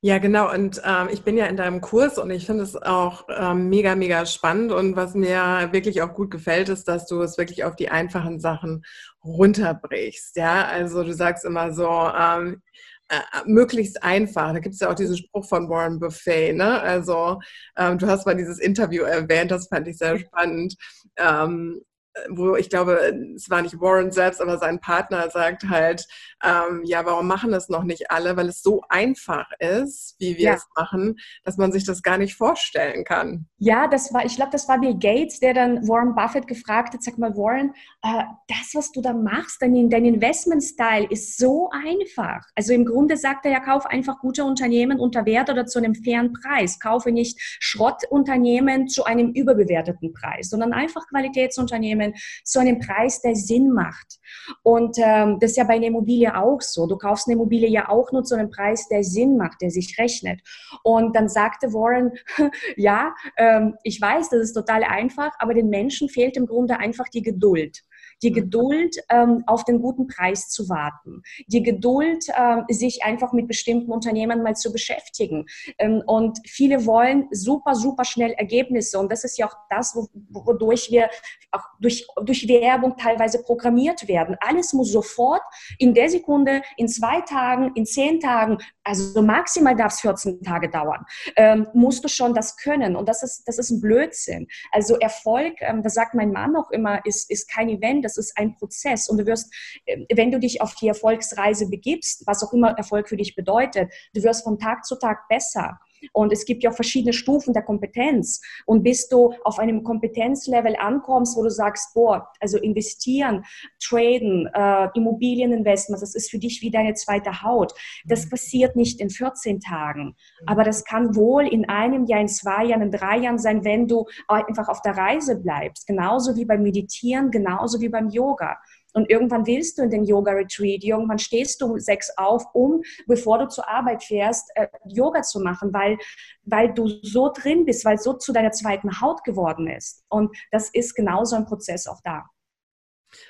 [0.01, 0.53] Ja, genau.
[0.53, 3.95] Und ähm, ich bin ja in deinem Kurs und ich finde es auch ähm, mega,
[3.95, 4.73] mega spannend.
[4.73, 8.41] Und was mir wirklich auch gut gefällt, ist, dass du es wirklich auf die einfachen
[8.41, 8.85] Sachen
[9.25, 10.37] runterbrichst.
[10.37, 12.63] Ja, also du sagst immer so, ähm,
[13.09, 14.53] äh, möglichst einfach.
[14.53, 16.53] Da gibt es ja auch diesen Spruch von Warren Buffet.
[16.55, 16.81] Ne?
[16.81, 17.39] Also
[17.77, 20.75] ähm, du hast mal dieses Interview erwähnt, das fand ich sehr spannend.
[21.17, 21.83] Ähm,
[22.31, 26.07] wo ich glaube, es war nicht Warren selbst, aber sein Partner sagt halt,
[26.45, 28.37] ähm, ja, warum machen das noch nicht alle?
[28.37, 30.55] Weil es so einfach ist, wie wir ja.
[30.55, 33.47] es machen, dass man sich das gar nicht vorstellen kann.
[33.59, 37.03] Ja, das war, ich glaube, das war Bill Gates, der dann Warren Buffett gefragt hat,
[37.03, 42.43] sag mal, Warren, äh, das, was du da machst, dein, dein Investment-Style ist so einfach.
[42.55, 45.95] Also im Grunde sagt er ja, kauf einfach gute Unternehmen unter Wert oder zu einem
[45.95, 46.79] fairen Preis.
[46.79, 52.15] Kaufe nicht Schrottunternehmen zu einem überbewerteten Preis, sondern einfach Qualitätsunternehmen Immobilien
[52.45, 54.19] zu einem Preis, der Sinn macht.
[54.63, 56.87] Und ähm, das ist ja bei einer Immobilie auch so.
[56.87, 59.97] Du kaufst eine Immobilie ja auch nur zu einem Preis, der Sinn macht, der sich
[59.99, 60.41] rechnet.
[60.83, 62.13] Und dann sagte Warren,
[62.77, 67.09] ja, ähm, ich weiß, das ist total einfach, aber den Menschen fehlt im Grunde einfach
[67.09, 67.83] die Geduld
[68.23, 73.49] die Geduld, ähm, auf den guten Preis zu warten, die Geduld, ähm, sich einfach mit
[73.49, 75.47] bestimmten Unternehmen mal zu beschäftigen.
[75.79, 78.99] Ähm, und viele wollen super, super schnell Ergebnisse.
[78.99, 79.97] Und das ist ja auch das,
[80.31, 81.11] wodurch wir
[81.53, 84.37] auch durch, durch Werbung teilweise programmiert werden.
[84.41, 85.43] Alles muss sofort
[85.79, 90.71] in der Sekunde, in zwei Tagen, in zehn Tagen, also maximal darf es 14 Tage
[90.71, 91.05] dauern,
[91.37, 92.97] ähm, musst du schon das können.
[92.97, 94.47] Und das ist, das ist ein Blödsinn.
[94.71, 98.39] Also Erfolg, ähm, das sagt mein Mann auch immer, ist, ist kein Event, das ist
[98.39, 99.09] ein Prozess.
[99.09, 99.53] Und du wirst,
[99.85, 103.93] äh, wenn du dich auf die Erfolgsreise begibst, was auch immer Erfolg für dich bedeutet,
[104.15, 105.79] du wirst von Tag zu Tag besser.
[106.13, 108.41] Und es gibt ja auch verschiedene Stufen der Kompetenz.
[108.65, 113.45] Und bis du auf einem Kompetenzlevel ankommst, wo du sagst, boah, also investieren,
[113.83, 117.73] traden, äh, Immobilieninvestments, das ist für dich wie deine zweite Haut.
[118.07, 118.31] Das mhm.
[118.31, 120.05] passiert nicht in 14 Tagen.
[120.05, 120.15] Mhm.
[120.47, 123.87] Aber das kann wohl in einem Jahr, in zwei Jahren, in drei Jahren sein, wenn
[123.89, 125.87] du einfach auf der Reise bleibst.
[125.87, 128.59] Genauso wie beim Meditieren, genauso wie beim Yoga.
[128.97, 133.47] Und irgendwann willst du in den Yoga-Retreat, irgendwann stehst du sechs auf, um, bevor du
[133.47, 135.99] zur Arbeit fährst, äh, Yoga zu machen, weil,
[136.45, 140.03] weil du so drin bist, weil so zu deiner zweiten Haut geworden ist.
[140.09, 142.25] Und das ist genauso ein Prozess auch da.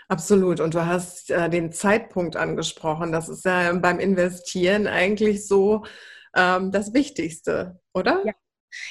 [0.06, 0.60] Absolut.
[0.60, 3.10] Und du hast äh, den Zeitpunkt angesprochen.
[3.10, 5.84] Das ist ja beim Investieren eigentlich so
[6.36, 8.22] ähm, das Wichtigste, oder?
[8.24, 8.32] Ja.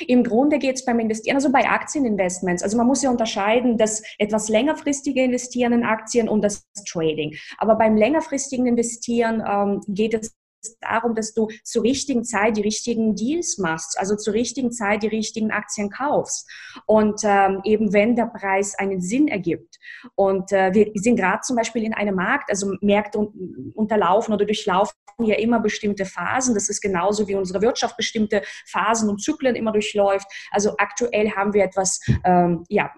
[0.07, 4.03] Im Grunde geht es beim Investieren, also bei Aktieninvestments, also man muss ja unterscheiden, das
[4.17, 7.35] etwas längerfristige Investieren in Aktien und das Trading.
[7.57, 10.35] Aber beim längerfristigen Investieren ähm, geht es
[10.82, 15.08] darum, dass du zur richtigen Zeit die richtigen Deals machst, also zur richtigen Zeit die
[15.08, 16.49] richtigen Aktien kaufst.
[16.86, 19.78] Und ähm, eben wenn der Preis einen Sinn ergibt.
[20.15, 23.19] Und äh, wir sind gerade zum Beispiel in einem Markt, also Märkte
[23.73, 26.54] unterlaufen oder durchlaufen ja immer bestimmte Phasen.
[26.54, 30.28] Das ist genauso wie unsere Wirtschaft bestimmte Phasen und Zyklen immer durchläuft.
[30.51, 32.91] Also aktuell haben wir etwas, ähm, ja,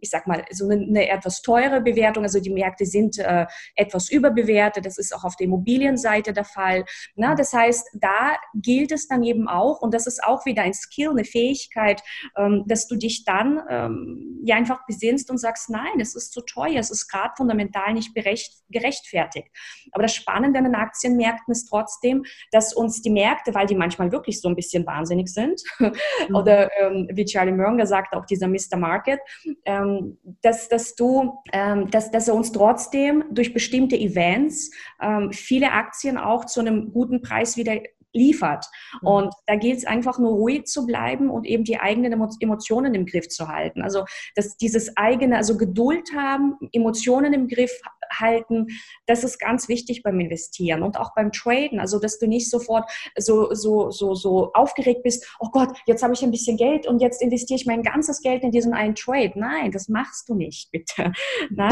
[0.00, 2.24] ich sag mal, so eine, eine, etwas teure Bewertung.
[2.24, 4.84] Also die Märkte sind äh, etwas überbewertet.
[4.84, 6.84] Das ist auch auf der Immobilienseite der Fall.
[7.16, 10.74] Na, das heißt, da gilt es dann eben auch, und das ist auch wieder ein
[10.74, 12.02] Skill, eine Fähigkeit,
[12.36, 16.42] ähm, dass du dich dann ähm, ja einfach besinnst und sagst, nein, es ist zu
[16.42, 19.48] teuer, es ist gerade fundamental nicht berecht, gerechtfertigt.
[19.92, 24.12] Aber das Spannende an den Aktienmärkten ist trotzdem, dass uns die Märkte, weil die manchmal
[24.12, 26.34] wirklich so ein bisschen wahnsinnig sind, mhm.
[26.34, 28.76] oder ähm, wie Charlie Munger sagt, auch dieser Mr.
[28.76, 29.20] Market,
[29.64, 34.70] ähm, dass, dass du, ähm, dass, dass er uns trotzdem durch bestimmte Events
[35.00, 37.80] ähm, viele Aktien auch zu einem guten Preis wieder
[38.12, 38.66] liefert.
[39.02, 39.08] Mhm.
[39.08, 43.06] Und da gilt es einfach nur ruhig zu bleiben und eben die eigenen Emotionen im
[43.06, 43.82] Griff zu halten.
[43.82, 47.72] Also dass dieses eigene, also Geduld haben, Emotionen im Griff
[48.10, 48.68] halten,
[49.06, 51.80] das ist ganz wichtig beim Investieren und auch beim Traden.
[51.80, 56.14] Also dass du nicht sofort so, so, so, so aufgeregt bist, oh Gott, jetzt habe
[56.14, 59.32] ich ein bisschen Geld und jetzt investiere ich mein ganzes Geld in diesen einen Trade.
[59.34, 61.12] Nein, das machst du nicht, bitte.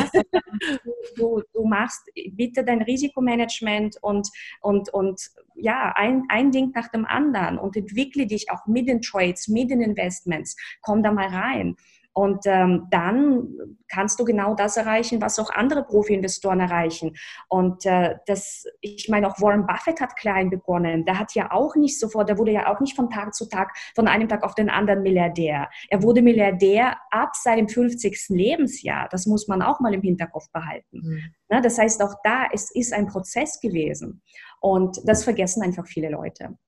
[1.17, 4.29] Du, du machst bitte dein Risikomanagement und,
[4.61, 5.21] und, und
[5.55, 9.71] ja, ein, ein Ding nach dem anderen und entwickle dich auch mit den Trades, mit
[9.71, 10.57] den Investments.
[10.83, 11.77] Komm da mal rein.
[12.19, 13.47] Und ähm, dann
[13.87, 17.17] kannst du genau das erreichen, was auch andere Profi-Investoren erreichen.
[17.49, 21.05] Und äh, das, ich meine, auch Warren Buffett hat klein begonnen.
[21.05, 23.71] Der hat ja auch nicht sofort, der wurde ja auch nicht von Tag zu Tag,
[23.95, 25.71] von einem Tag auf den anderen Milliardär.
[25.91, 28.31] Er wurde Milliardär ab seinem 50.
[28.31, 29.09] Lebensjahr.
[29.13, 31.01] Das muss man auch mal im Hinterkopf behalten.
[31.01, 31.23] Mhm.
[31.49, 34.23] Na, das heißt, auch da, es ist ein Prozess gewesen.
[34.61, 36.59] Und das vergessen einfach viele Leute.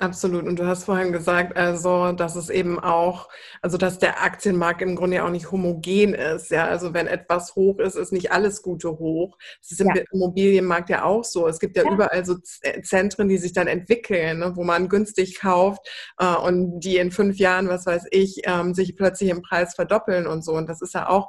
[0.00, 0.44] Absolut.
[0.44, 3.28] Und du hast vorhin gesagt, also, dass es eben auch,
[3.60, 6.50] also, dass der Aktienmarkt im Grunde ja auch nicht homogen ist.
[6.50, 9.36] Ja, also, wenn etwas hoch ist, ist nicht alles Gute hoch.
[9.60, 10.02] Das ist im ja.
[10.10, 11.46] Immobilienmarkt ja auch so.
[11.46, 14.88] Es gibt ja, ja, überall so äh, Zentren, die sich dann entwickeln, ne, wo man
[14.88, 15.86] günstig kauft
[16.18, 20.26] äh, und die in fünf Jahren, was weiß ich, ähm, sich plötzlich im Preis verdoppeln
[20.26, 20.52] und so.
[20.52, 21.28] Und das ist ja auch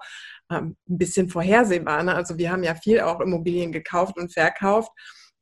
[0.50, 2.04] ähm, ein bisschen vorhersehbar.
[2.04, 2.16] Ne?
[2.16, 4.92] Also, wir haben ja viel auch Immobilien gekauft und verkauft.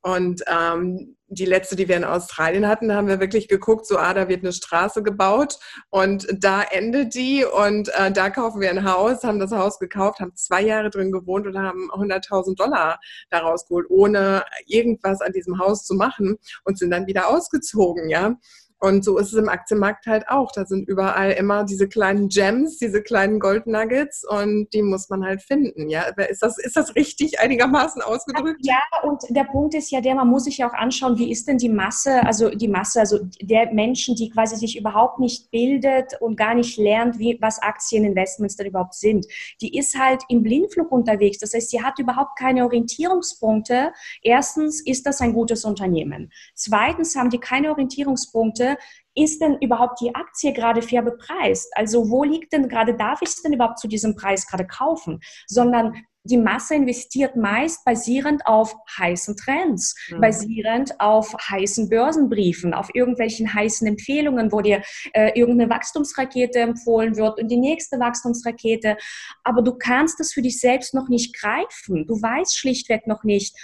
[0.02, 3.98] Und ähm, die letzte, die wir in Australien hatten, da haben wir wirklich geguckt, so,
[3.98, 5.58] ah, da wird eine Straße gebaut
[5.90, 10.20] und da endet die und äh, da kaufen wir ein Haus, haben das Haus gekauft,
[10.20, 12.98] haben zwei Jahre drin gewohnt und haben 100.000 Dollar
[13.30, 18.34] daraus geholt, ohne irgendwas an diesem Haus zu machen und sind dann wieder ausgezogen, ja.
[18.80, 20.52] Und so ist es im Aktienmarkt halt auch.
[20.52, 25.22] Da sind überall immer diese kleinen Gems, diese kleinen Gold Nuggets und die muss man
[25.22, 25.90] halt finden.
[25.90, 28.60] Ja, ist das, ist das richtig einigermaßen ausgedrückt?
[28.62, 31.46] Ja, und der Punkt ist ja der, man muss sich ja auch anschauen, wie ist
[31.46, 36.18] denn die Masse, also die Masse, also der Menschen, die quasi sich überhaupt nicht bildet
[36.20, 39.26] und gar nicht lernt, wie, was Aktieninvestments denn überhaupt sind.
[39.60, 41.38] Die ist halt im Blindflug unterwegs.
[41.38, 43.92] Das heißt, sie hat überhaupt keine Orientierungspunkte.
[44.22, 46.32] Erstens ist das ein gutes Unternehmen.
[46.54, 48.69] Zweitens haben die keine Orientierungspunkte
[49.14, 51.70] ist denn überhaupt die Aktie gerade fair bepreist?
[51.76, 55.20] Also wo liegt denn gerade, darf ich es denn überhaupt zu diesem Preis gerade kaufen?
[55.46, 60.20] Sondern die Masse investiert meist basierend auf heißen Trends, mhm.
[60.20, 64.82] basierend auf heißen Börsenbriefen, auf irgendwelchen heißen Empfehlungen, wo dir
[65.14, 68.96] äh, irgendeine Wachstumsrakete empfohlen wird und die nächste Wachstumsrakete.
[69.44, 72.06] Aber du kannst das für dich selbst noch nicht greifen.
[72.06, 73.56] Du weißt schlichtweg noch nicht,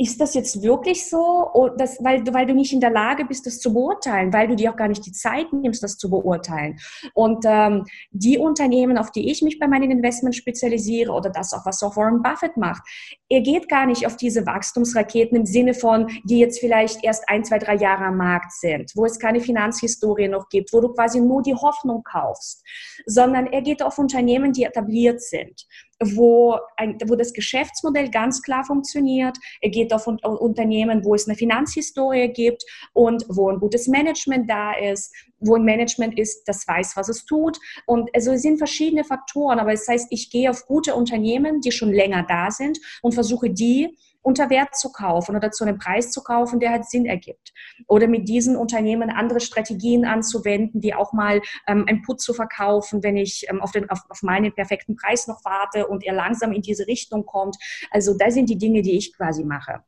[0.00, 3.58] ist das jetzt wirklich so, das, weil, weil du nicht in der Lage bist, das
[3.58, 6.78] zu beurteilen, weil du dir auch gar nicht die Zeit nimmst, das zu beurteilen.
[7.14, 11.66] Und ähm, die Unternehmen, auf die ich mich bei meinen Investments spezialisiere oder das auch,
[11.66, 12.82] was auch Warren Buffett macht,
[13.28, 17.44] er geht gar nicht auf diese Wachstumsraketen im Sinne von, die jetzt vielleicht erst ein,
[17.44, 21.20] zwei, drei Jahre am Markt sind, wo es keine Finanzhistorie noch gibt, wo du quasi
[21.20, 22.62] nur die Hoffnung kaufst,
[23.04, 25.66] sondern er geht auf Unternehmen, die etabliert sind
[26.00, 29.36] wo, ein, wo das Geschäftsmodell ganz klar funktioniert.
[29.60, 34.72] Er geht auf Unternehmen, wo es eine Finanzhistorie gibt und wo ein gutes Management da
[34.74, 37.58] ist, wo ein Management ist, das weiß, was es tut.
[37.86, 41.72] Und also es sind verschiedene Faktoren, aber das heißt, ich gehe auf gute Unternehmen, die
[41.72, 46.10] schon länger da sind und versuche die unter Wert zu kaufen oder zu einem Preis
[46.10, 47.52] zu kaufen, der halt Sinn ergibt.
[47.86, 53.02] Oder mit diesen Unternehmen andere Strategien anzuwenden, wie auch mal ähm, ein Put zu verkaufen,
[53.02, 56.52] wenn ich ähm, auf, den, auf, auf meinen perfekten Preis noch warte und er langsam
[56.52, 57.56] in diese Richtung kommt.
[57.90, 59.82] Also das sind die Dinge, die ich quasi mache.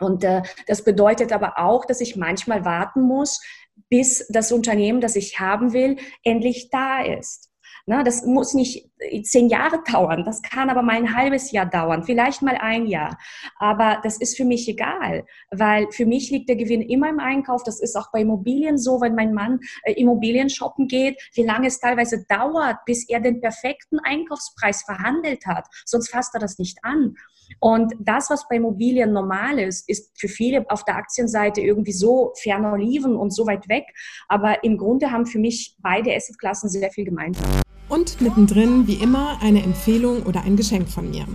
[0.00, 3.40] Und äh, das bedeutet aber auch, dass ich manchmal warten muss,
[3.88, 7.50] bis das Unternehmen, das ich haben will, endlich da ist.
[7.86, 8.90] Ne, das muss nicht
[9.22, 13.18] zehn Jahre dauern, das kann aber mal ein halbes Jahr dauern, vielleicht mal ein Jahr.
[13.58, 17.62] Aber das ist für mich egal, weil für mich liegt der Gewinn immer im Einkauf.
[17.62, 21.68] Das ist auch bei Immobilien so, wenn mein Mann äh, Immobilien shoppen geht, wie lange
[21.68, 25.66] es teilweise dauert, bis er den perfekten Einkaufspreis verhandelt hat.
[25.84, 27.14] Sonst fasst er das nicht an.
[27.60, 32.32] Und das, was bei Immobilien normal ist, ist für viele auf der Aktienseite irgendwie so
[32.40, 33.84] ferner Oliven und so weit weg.
[34.28, 37.62] Aber im Grunde haben für mich beide Assetklassen sehr viel gemeinsam.
[37.88, 41.26] Und mittendrin, wie immer, eine Empfehlung oder ein Geschenk von mir.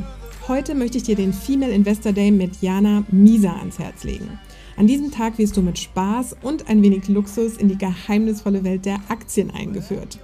[0.47, 4.39] Heute möchte ich dir den Female Investor Day mit Jana Mieser ans Herz legen.
[4.77, 8.85] An diesem Tag wirst du mit Spaß und ein wenig Luxus in die geheimnisvolle Welt
[8.85, 10.19] der Aktien eingeführt.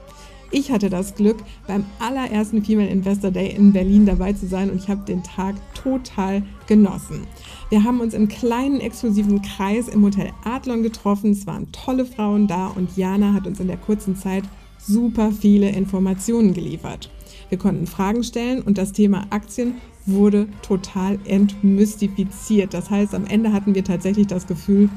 [0.51, 1.37] Ich hatte das Glück,
[1.67, 5.55] beim allerersten Female Investor Day in Berlin dabei zu sein und ich habe den Tag
[5.75, 7.27] total genossen.
[7.69, 11.31] Wir haben uns im kleinen exklusiven Kreis im Hotel Adlon getroffen.
[11.31, 14.43] Es waren tolle Frauen da und Jana hat uns in der kurzen Zeit
[14.79, 17.09] super viele Informationen geliefert.
[17.49, 22.73] Wir konnten Fragen stellen und das Thema Aktien wurde total entmystifiziert.
[22.73, 24.89] Das heißt, am Ende hatten wir tatsächlich das Gefühl,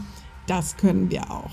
[0.47, 1.51] das können wir auch.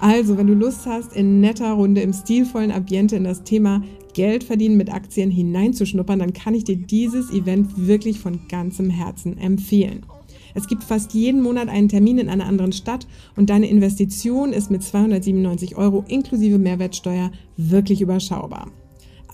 [0.00, 3.82] Also, wenn du Lust hast, in netter Runde im stilvollen Ambiente in das Thema
[4.14, 9.38] Geld verdienen mit Aktien hineinzuschnuppern, dann kann ich dir dieses Event wirklich von ganzem Herzen
[9.38, 10.04] empfehlen.
[10.54, 14.70] Es gibt fast jeden Monat einen Termin in einer anderen Stadt und deine Investition ist
[14.70, 18.70] mit 297 Euro inklusive Mehrwertsteuer wirklich überschaubar.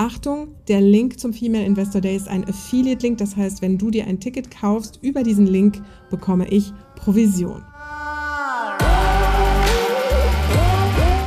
[0.01, 4.07] Achtung, der Link zum Female Investor Day ist ein Affiliate-Link, das heißt, wenn du dir
[4.07, 7.65] ein Ticket kaufst, über diesen Link bekomme ich Provision.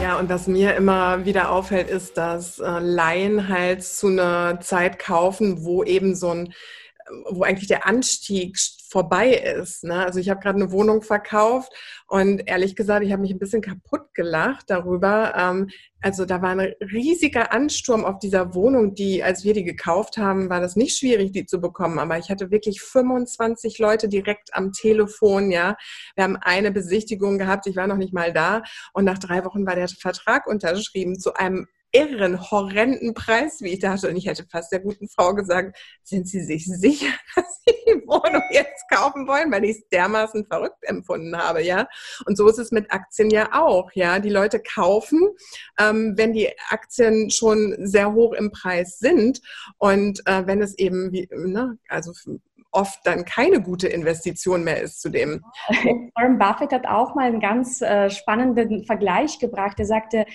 [0.02, 5.00] Ja, und was mir immer wieder auffällt, ist, dass äh, Laien halt zu einer Zeit
[5.00, 6.54] kaufen, wo eben so ein
[7.30, 8.58] wo eigentlich der Anstieg
[8.90, 9.84] vorbei ist.
[9.84, 10.06] Ne?
[10.06, 11.72] Also ich habe gerade eine Wohnung verkauft
[12.08, 15.34] und ehrlich gesagt, ich habe mich ein bisschen kaputt gelacht darüber.
[15.36, 15.70] Ähm,
[16.02, 20.50] also da war ein riesiger Ansturm auf dieser Wohnung, die, als wir die gekauft haben,
[20.50, 22.00] war das nicht schwierig, die zu bekommen.
[22.00, 25.52] Aber ich hatte wirklich 25 Leute direkt am Telefon.
[25.52, 25.78] Ja,
[26.16, 27.68] wir haben eine Besichtigung gehabt.
[27.68, 31.34] Ich war noch nicht mal da und nach drei Wochen war der Vertrag unterschrieben zu
[31.34, 34.10] einem irren, horrenden Preis, wie ich dachte.
[34.10, 38.08] Und ich hätte fast der guten Frau gesagt, sind Sie sich sicher, dass Sie die
[38.08, 41.88] Wohnung jetzt kaufen wollen, weil ich es dermaßen verrückt empfunden habe, ja.
[42.26, 44.20] Und so ist es mit Aktien ja auch, ja.
[44.20, 45.30] Die Leute kaufen,
[45.80, 49.42] ähm, wenn die Aktien schon sehr hoch im Preis sind
[49.78, 52.14] und äh, wenn es eben, wie, ne, also
[52.72, 55.44] oft dann keine gute Investition mehr ist zu dem.
[56.16, 59.80] Warren Buffett hat auch mal einen ganz äh, spannenden Vergleich gebracht.
[59.80, 60.26] Er sagte,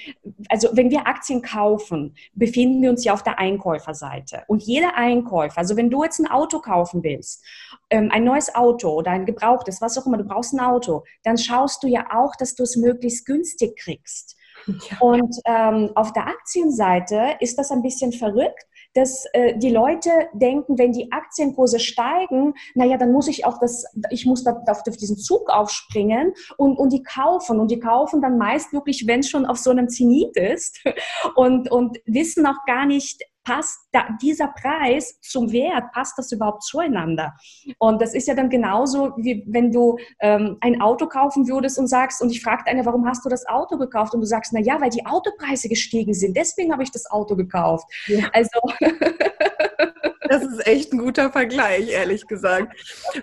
[0.49, 4.44] also wenn wir Aktien kaufen, befinden wir uns ja auf der Einkäuferseite.
[4.49, 7.44] Und jeder Einkäufer, also wenn du jetzt ein Auto kaufen willst,
[7.90, 11.38] ähm, ein neues Auto oder ein gebrauchtes, was auch immer, du brauchst ein Auto, dann
[11.38, 14.37] schaust du ja auch, dass du es möglichst günstig kriegst.
[14.66, 14.99] Ja.
[15.01, 20.78] Und ähm, auf der Aktienseite ist das ein bisschen verrückt, dass äh, die Leute denken,
[20.78, 25.18] wenn die Aktienkurse steigen, naja, dann muss ich auf das, ich muss da, auf diesen
[25.18, 27.61] Zug aufspringen und, und die kaufen.
[27.61, 30.82] Und die kaufen dann meist wirklich, wenn es schon auf so einem Zenit ist
[31.37, 36.64] und, und wissen auch gar nicht, passt da, dieser Preis zum Wert, passt das überhaupt
[36.64, 37.35] zueinander?
[37.78, 41.87] Und das ist ja dann genauso, wie wenn du ähm, ein Auto kaufen würdest und
[41.87, 44.14] sagst, und ich frage einer, warum hast du das Auto gekauft?
[44.14, 47.37] Und du sagst, na ja, weil die Autopreise gestiegen sind, deswegen habe ich das Auto
[47.37, 47.87] gekauft.
[48.09, 48.28] Ja.
[48.32, 48.61] Also
[50.28, 52.76] Das ist echt ein guter Vergleich, ehrlich gesagt.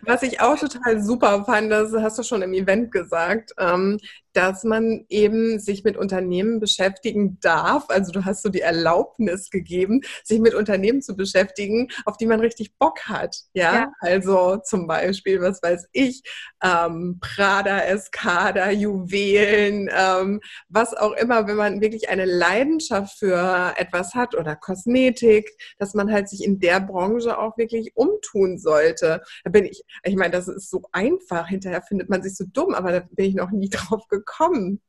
[0.04, 4.00] Was ich auch total super fand, das hast du schon im Event gesagt, ähm,
[4.34, 7.86] dass man eben sich mit Unternehmen beschäftigen darf.
[7.90, 12.40] Also du hast so die Erlaubnis gegeben, sich mit Unternehmen zu beschäftigen, auf die man
[12.40, 13.38] richtig Bock hat.
[13.54, 13.92] Ja, ja.
[14.00, 16.24] also zum Beispiel, was weiß ich,
[16.64, 24.16] ähm, Prada, Escada, Juwelen, ähm, was auch immer, wenn man wirklich eine Leidenschaft für etwas
[24.16, 29.22] hat oder Kosmetik, dass man halt sich in der Branche auch wirklich umtun sollte.
[29.44, 31.48] Da bin ich, ich meine, das ist so einfach.
[31.48, 34.82] Hinterher findet man sich so dumm, aber da bin ich noch nie drauf gekommen bekommen?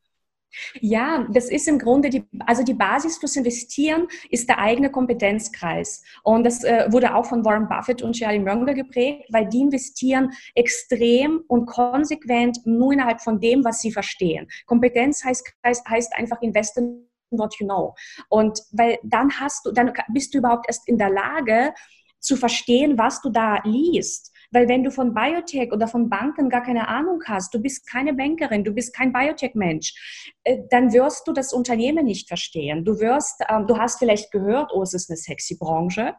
[0.81, 6.03] Ja, das ist im Grunde die, also die Basis fürs Investieren ist der eigene Kompetenzkreis.
[6.23, 10.31] Und das äh, wurde auch von Warren Buffett und Charlie Munger geprägt, weil die investieren
[10.55, 14.47] extrem und konsequent nur innerhalb von dem, was sie verstehen.
[14.67, 17.95] Kompetenz heißt, heißt einfach investen what you know.
[18.29, 21.75] Und weil dann hast du, dann bist du überhaupt erst in der Lage
[22.21, 24.34] zu verstehen, was du da liest.
[24.55, 28.15] Weil wenn du von Biotech oder von Banken gar keine Ahnung hast, du bist keine
[28.15, 32.85] Bankerin, du bist kein Biotech-Mensch, äh, dann wirst du das Unternehmen nicht verstehen.
[32.85, 36.15] Du wirst, ähm, du hast vielleicht gehört, oh, es ist eine sexy Branche,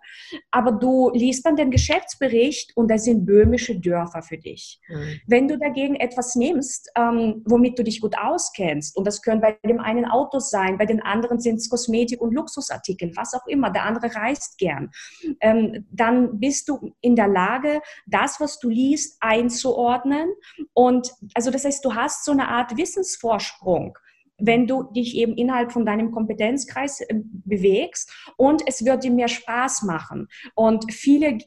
[0.51, 4.81] aber du liest dann den Geschäftsbericht und da sind böhmische Dörfer für dich.
[4.89, 5.21] Mhm.
[5.27, 9.57] Wenn du dagegen etwas nimmst, ähm, womit du dich gut auskennst, und das können bei
[9.65, 13.69] dem einen Autos sein, bei den anderen sind es Kosmetik und Luxusartikel, was auch immer,
[13.69, 14.91] der andere reist gern,
[15.39, 20.33] ähm, dann bist du in der Lage, da das, was du liest, einzuordnen.
[20.73, 23.97] Und also das heißt, du hast so eine Art Wissensvorsprung
[24.37, 29.29] wenn du dich eben innerhalb von deinem Kompetenzkreis äh, bewegst und es wird dir mehr
[29.29, 30.27] Spaß machen.
[30.55, 31.37] Und viele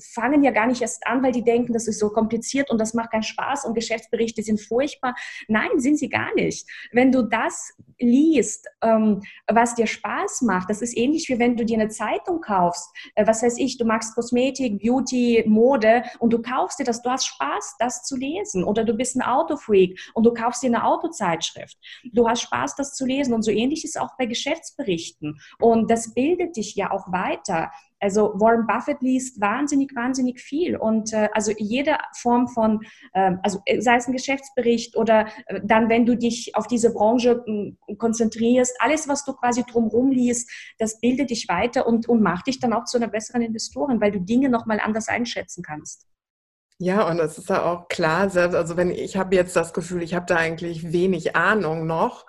[0.00, 2.94] fangen ja gar nicht erst an, weil die denken, das ist so kompliziert und das
[2.94, 5.14] macht keinen Spaß und Geschäftsberichte sind furchtbar.
[5.48, 6.66] Nein, sind sie gar nicht.
[6.92, 11.64] Wenn du das liest, ähm, was dir Spaß macht, das ist ähnlich wie wenn du
[11.64, 12.88] dir eine Zeitung kaufst.
[13.14, 17.10] Äh, was weiß ich, du magst Kosmetik, Beauty, Mode und du kaufst dir das, du
[17.10, 18.64] hast Spaß, das zu lesen.
[18.64, 21.76] Oder du bist ein Autofreak und du kaufst dir eine Autozeitschrift.
[22.12, 23.34] Du hast Spaß, das zu lesen.
[23.34, 25.40] Und so ähnlich ist auch bei Geschäftsberichten.
[25.58, 27.70] Und das bildet dich ja auch weiter.
[28.00, 32.80] Also Warren Buffett liest wahnsinnig, wahnsinnig viel und äh, also jede Form von,
[33.12, 37.44] äh, also sei es ein Geschäftsbericht oder äh, dann, wenn du dich auf diese Branche
[37.46, 42.46] äh, konzentrierst, alles, was du quasi drumherum liest, das bildet dich weiter und, und macht
[42.46, 46.06] dich dann auch zu einer besseren Investorin, weil du Dinge nochmal anders einschätzen kannst.
[46.82, 50.02] Ja, und es ist ja auch klar, selbst, also wenn ich habe jetzt das Gefühl,
[50.02, 52.24] ich habe da eigentlich wenig Ahnung noch,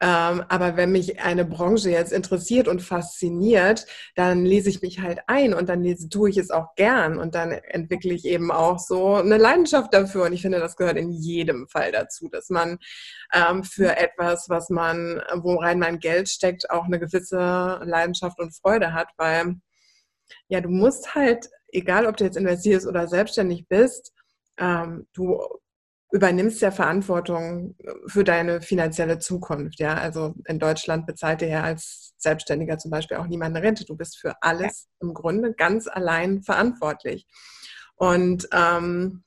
[0.00, 3.84] ähm, aber wenn mich eine Branche jetzt interessiert und fasziniert,
[4.14, 7.18] dann lese ich mich halt ein und dann lese, tue ich es auch gern.
[7.18, 10.26] Und dann entwickle ich eben auch so eine Leidenschaft dafür.
[10.26, 12.78] Und ich finde, das gehört in jedem Fall dazu, dass man
[13.32, 18.92] ähm, für etwas, was man, worein man Geld steckt, auch eine gewisse Leidenschaft und Freude
[18.92, 19.56] hat, weil
[20.48, 24.12] ja, du musst halt egal ob du jetzt investierst oder selbstständig bist,
[24.58, 25.40] ähm, du
[26.12, 29.78] übernimmst ja Verantwortung für deine finanzielle Zukunft.
[29.80, 33.84] Ja, also in Deutschland bezahlt dir ja als Selbstständiger zum Beispiel auch niemand eine Rente.
[33.84, 35.08] Du bist für alles ja.
[35.08, 37.26] im Grunde ganz allein verantwortlich.
[37.96, 39.24] Und ähm,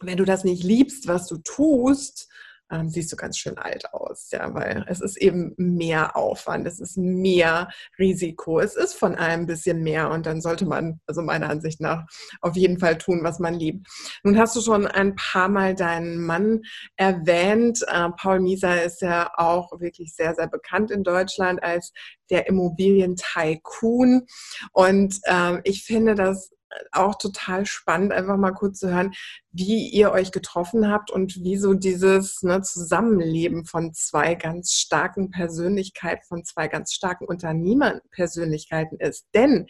[0.00, 2.28] wenn du das nicht liebst, was du tust,
[2.70, 6.80] ähm, siehst du ganz schön alt aus, ja, weil es ist eben mehr Aufwand, es
[6.80, 7.68] ist mehr
[7.98, 11.80] Risiko, es ist von allem ein bisschen mehr und dann sollte man, also meiner Ansicht
[11.80, 12.06] nach,
[12.40, 13.86] auf jeden Fall tun, was man liebt.
[14.22, 16.62] Nun hast du schon ein paar Mal deinen Mann
[16.96, 17.84] erwähnt.
[17.88, 21.92] Äh, Paul Mieser ist ja auch wirklich sehr, sehr bekannt in Deutschland als
[22.30, 24.26] der Immobilien-Tycoon
[24.72, 26.52] und äh, ich finde das
[26.92, 29.12] auch total spannend, einfach mal kurz zu hören,
[29.52, 35.30] wie ihr euch getroffen habt und wie so dieses ne, Zusammenleben von zwei ganz starken
[35.30, 39.26] Persönlichkeiten, von zwei ganz starken Unternehmerpersönlichkeiten ist.
[39.34, 39.66] Denn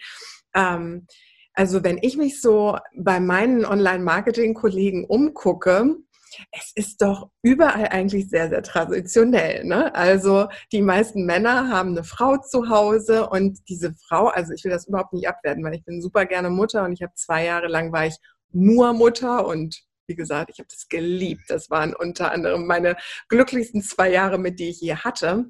[0.55, 1.07] ähm,
[1.55, 5.97] also wenn ich mich so bei meinen Online-Marketing-Kollegen umgucke,
[6.53, 9.65] es ist doch überall eigentlich sehr, sehr traditionell.
[9.65, 9.95] Ne?
[9.95, 14.71] Also die meisten Männer haben eine Frau zu Hause und diese Frau, also ich will
[14.71, 17.69] das überhaupt nicht abwerten, weil ich bin super gerne Mutter und ich habe zwei Jahre
[17.69, 18.17] lang war ich
[18.53, 21.45] nur Mutter und wie gesagt, ich habe das geliebt.
[21.49, 22.97] Das waren unter anderem meine
[23.29, 25.47] glücklichsten zwei Jahre, mit die ich je hatte.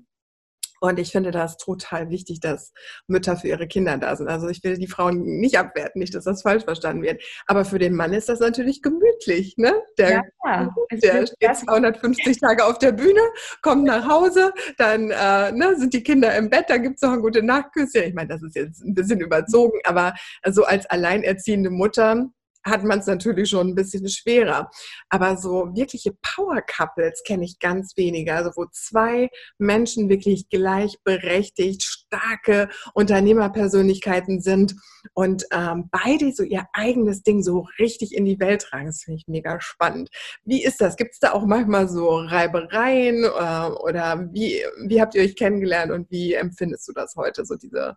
[0.81, 2.73] Und ich finde das total wichtig, dass
[3.07, 4.29] Mütter für ihre Kinder da sind.
[4.29, 7.23] Also ich will die Frauen nicht abwerten, nicht, dass das falsch verstanden wird.
[7.47, 9.57] Aber für den Mann ist das natürlich gemütlich.
[9.59, 9.75] Ne?
[9.99, 13.21] Der, ja, der steht 250 Tage auf der Bühne,
[13.63, 17.13] kommt nach Hause, dann äh, ne, sind die Kinder im Bett, da gibt es noch
[17.13, 18.05] ein gute Nachtküsschen.
[18.05, 20.15] Ich meine, das ist jetzt ein bisschen überzogen, aber
[20.49, 22.31] so als alleinerziehende Mutter
[22.65, 24.71] hat man es natürlich schon ein bisschen schwerer.
[25.09, 28.35] Aber so wirkliche Power-Couples kenne ich ganz wenige.
[28.35, 34.75] Also wo zwei Menschen wirklich gleichberechtigt, starke Unternehmerpersönlichkeiten sind
[35.15, 38.87] und ähm, beide so ihr eigenes Ding so richtig in die Welt tragen.
[38.87, 40.11] Das finde ich mega spannend.
[40.45, 40.97] Wie ist das?
[40.97, 45.93] Gibt es da auch manchmal so Reibereien äh, oder wie, wie habt ihr euch kennengelernt
[45.93, 47.97] und wie empfindest du das heute, so diese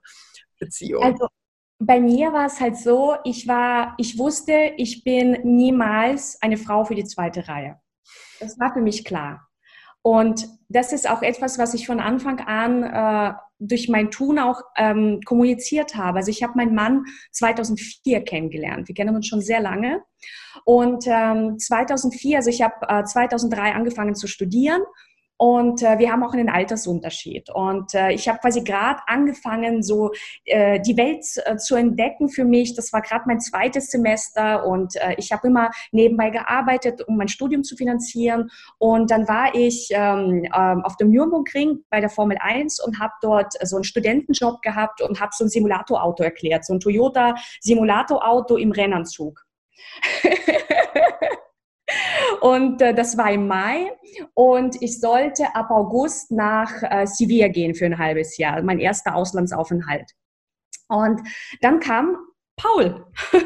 [0.60, 1.04] Beziehung?
[1.04, 1.28] Also
[1.86, 6.86] bei mir war es halt so, ich war, ich wusste, ich bin niemals eine Frau
[6.86, 7.80] für die zweite Reihe.
[8.40, 9.48] Das war für mich klar.
[10.02, 14.62] Und das ist auch etwas, was ich von Anfang an äh, durch mein Tun auch
[14.78, 16.18] ähm, kommuniziert habe.
[16.18, 18.88] Also ich habe meinen Mann 2004 kennengelernt.
[18.88, 20.04] Wir kennen uns schon sehr lange.
[20.66, 24.82] Und ähm, 2004, also ich habe äh, 2003 angefangen zu studieren
[25.44, 27.50] und äh, wir haben auch einen Altersunterschied.
[27.50, 30.14] Und äh, ich habe quasi gerade angefangen, so
[30.46, 32.76] äh, die Welt äh, zu entdecken für mich.
[32.76, 37.28] Das war gerade mein zweites Semester und äh, ich habe immer nebenbei gearbeitet, um mein
[37.28, 38.52] Studium zu finanzieren.
[38.78, 43.12] Und dann war ich ähm, ähm, auf dem Nürburgring bei der Formel 1 und habe
[43.22, 48.56] dort so einen Studentenjob gehabt und habe so ein Simulatorauto erklärt, so ein Toyota Simulatorauto
[48.56, 49.44] im Rennanzug.
[52.42, 53.92] Und äh, das war im Mai
[54.34, 59.16] und ich sollte ab August nach äh, Sevilla gehen für ein halbes Jahr, mein erster
[59.16, 60.12] Auslandsaufenthalt.
[60.88, 61.22] Und
[61.62, 62.18] dann kam
[62.56, 63.06] Paul.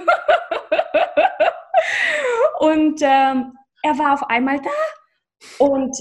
[2.59, 5.95] und ähm, er war auf einmal da und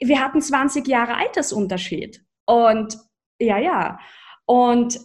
[0.00, 2.24] wir hatten 20 Jahre Altersunterschied.
[2.46, 2.98] Und
[3.38, 3.98] ja, ja.
[4.46, 4.98] Und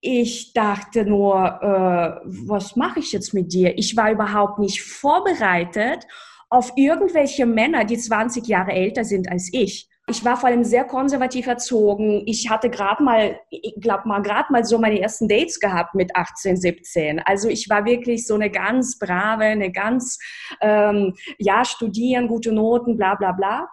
[0.00, 3.76] ich dachte nur, äh, was mache ich jetzt mit dir?
[3.78, 6.06] Ich war überhaupt nicht vorbereitet
[6.50, 9.88] auf irgendwelche Männer, die 20 Jahre älter sind als ich.
[10.08, 12.24] ich war vor allem sehr konservativ erzogen.
[12.26, 16.16] Ich hatte gerade mal, ich glaube mal, gerade mal so meine ersten Dates gehabt mit
[16.16, 17.20] 18, 17.
[17.20, 20.18] Also ich war wirklich so eine ganz brave, eine ganz,
[20.60, 23.68] ähm, ja, studieren, gute Noten, bla bla bla.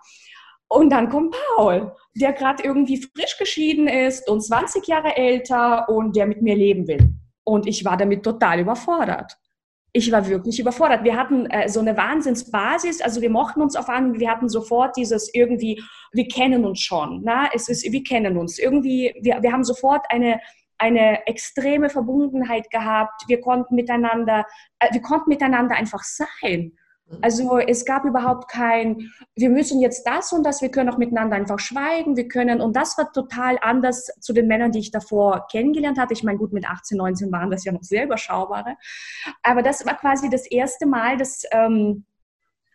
[0.67, 6.15] Und dann kommt Paul, der gerade irgendwie frisch geschieden ist und 20 Jahre älter und
[6.15, 7.15] der mit mir leben will.
[7.43, 9.35] Und ich war damit total überfordert
[9.93, 11.03] ich war wirklich überfordert.
[11.03, 14.95] Wir hatten äh, so eine Wahnsinnsbasis, also wir mochten uns auf an, wir hatten sofort
[14.95, 15.81] dieses irgendwie,
[16.13, 20.05] wir kennen uns schon, na, es ist, wir kennen uns irgendwie, wir, wir haben sofort
[20.09, 20.39] eine
[20.79, 23.23] eine extreme Verbundenheit gehabt.
[23.27, 24.45] Wir konnten miteinander,
[24.79, 26.73] äh, wir konnten miteinander einfach sein.
[27.21, 31.35] Also es gab überhaupt kein, wir müssen jetzt das und das, wir können auch miteinander
[31.35, 35.47] einfach schweigen, wir können, und das war total anders zu den Männern, die ich davor
[35.49, 36.13] kennengelernt hatte.
[36.13, 38.75] Ich meine, gut, mit 18, 19 waren das ja noch sehr überschaubare.
[39.41, 42.05] Aber das war quasi das erste Mal, dass ähm,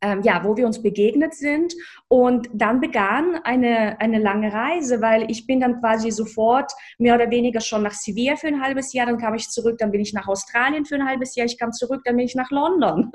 [0.02, 1.74] ähm, ja, wo wir uns begegnet sind.
[2.08, 7.30] Und dann begann eine, eine lange Reise, weil ich bin dann quasi sofort mehr oder
[7.30, 10.12] weniger schon nach Sevilla für ein halbes Jahr, dann kam ich zurück, dann bin ich
[10.12, 13.10] nach Australien für ein halbes Jahr, ich kam zurück, dann bin ich nach London.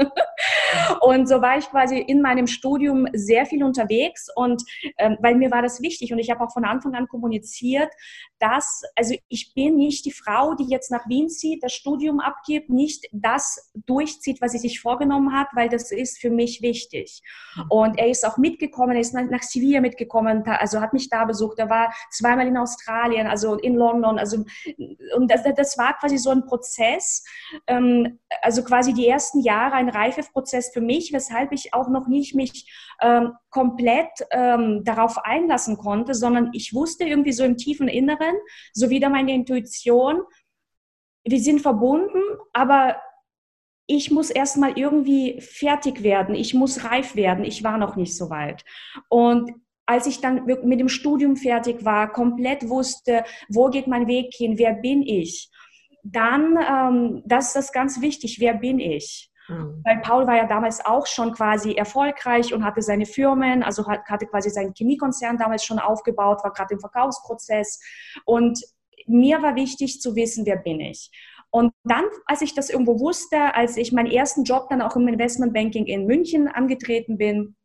[1.01, 4.63] und so war ich quasi in meinem Studium sehr viel unterwegs und
[4.97, 7.91] ähm, weil mir war das wichtig und ich habe auch von Anfang an kommuniziert,
[8.39, 12.69] dass, also ich bin nicht die Frau, die jetzt nach Wien zieht, das Studium abgibt,
[12.69, 17.21] nicht das durchzieht, was sie sich vorgenommen hat, weil das ist für mich wichtig wichtig.
[17.55, 17.63] Mhm.
[17.69, 21.59] Und er ist auch mitgekommen, er ist nach Sevilla mitgekommen, also hat mich da besucht.
[21.59, 24.19] Er war zweimal in Australien, also in London.
[24.19, 24.45] Also,
[25.15, 27.23] und das, das war quasi so ein Prozess,
[27.67, 32.35] ähm, also quasi die ersten Jahre ein Reifeprozess für mich, weshalb ich auch noch nicht
[32.35, 32.69] mich
[33.01, 38.35] ähm, komplett ähm, darauf einlassen konnte, sondern ich wusste irgendwie so im tiefen Inneren,
[38.73, 40.21] so wieder meine Intuition,
[41.29, 42.21] wir sind verbunden,
[42.53, 42.95] aber
[43.87, 48.29] ich muss erstmal irgendwie fertig werden, ich muss reif werden, ich war noch nicht so
[48.29, 48.63] weit.
[49.09, 49.51] Und
[49.85, 54.57] als ich dann mit dem Studium fertig war, komplett wusste, wo geht mein Weg hin,
[54.57, 55.49] wer bin ich,
[56.03, 59.31] dann, ähm, das ist das ganz wichtig, wer bin ich?
[59.47, 59.81] Mhm.
[59.85, 64.27] Weil Paul war ja damals auch schon quasi erfolgreich und hatte seine Firmen, also hatte
[64.27, 67.81] quasi seinen Chemiekonzern damals schon aufgebaut, war gerade im Verkaufsprozess.
[68.25, 68.61] Und
[69.05, 71.09] mir war wichtig zu wissen, wer bin ich.
[71.57, 75.07] Und dann, als ich das irgendwo wusste, als ich meinen ersten Job dann auch im
[75.07, 77.55] Investmentbanking in München angetreten bin,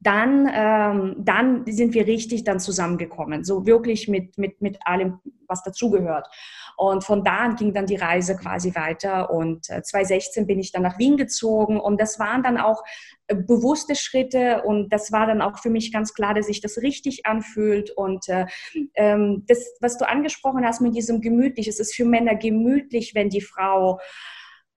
[0.00, 5.62] dann, ähm, dann sind wir richtig dann zusammengekommen, so wirklich mit, mit, mit allem, was
[5.62, 6.28] dazugehört.
[6.76, 9.30] Und von da an ging dann die Reise quasi weiter.
[9.30, 11.78] Und äh, 2016 bin ich dann nach Wien gezogen.
[11.78, 12.82] Und das waren dann auch
[13.26, 14.62] äh, bewusste Schritte.
[14.62, 17.90] Und das war dann auch für mich ganz klar, dass sich das richtig anfühlt.
[17.90, 18.46] Und äh,
[18.94, 23.28] ähm, das, was du angesprochen hast mit diesem gemütlich, es ist für Männer gemütlich, wenn
[23.28, 24.00] die Frau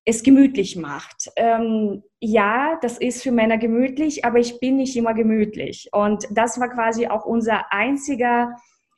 [0.05, 1.31] es gemütlich macht.
[1.35, 5.89] Ähm, ja, das ist für Männer gemütlich, aber ich bin nicht immer gemütlich.
[5.91, 8.55] Und das war quasi auch unser einziger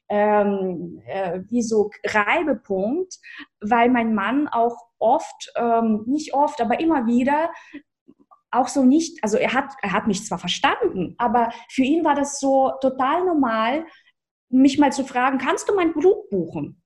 [0.09, 3.15] ähm, äh, wie so Reibepunkt,
[3.61, 7.51] weil mein Mann auch oft, ähm, nicht oft, aber immer wieder
[8.51, 12.15] auch so nicht, also er hat, er hat mich zwar verstanden, aber für ihn war
[12.15, 13.85] das so total normal,
[14.49, 16.81] mich mal zu fragen, kannst du mein Blut buchen?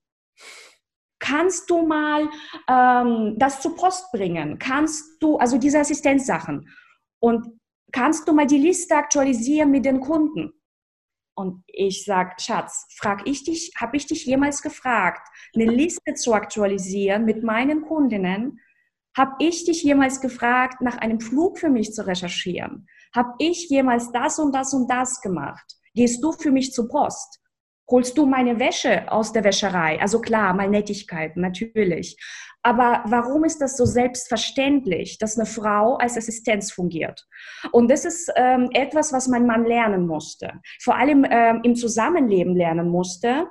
[1.22, 2.28] Kannst du mal
[2.68, 4.58] ähm, das zur Post bringen?
[4.58, 6.68] Kannst du, also diese Assistenzsachen.
[7.20, 7.46] Und
[7.92, 10.52] kannst du mal die Liste aktualisieren mit den Kunden?
[11.34, 16.34] Und ich sage, Schatz, frag ich dich, habe ich dich jemals gefragt, eine Liste zu
[16.34, 18.58] aktualisieren mit meinen Kundinnen?
[19.16, 22.88] Habe ich dich jemals gefragt, nach einem Flug für mich zu recherchieren?
[23.14, 25.76] Habe ich jemals das und das und das gemacht?
[25.94, 27.41] Gehst du für mich zur Post?
[27.92, 30.00] Holst du meine Wäsche aus der Wäscherei?
[30.00, 32.16] Also klar, mal Nettigkeiten, natürlich.
[32.62, 37.28] Aber warum ist das so selbstverständlich, dass eine Frau als Assistenz fungiert?
[37.70, 40.54] Und das ist ähm, etwas, was mein Mann lernen musste.
[40.80, 43.48] Vor allem ähm, im Zusammenleben lernen musste,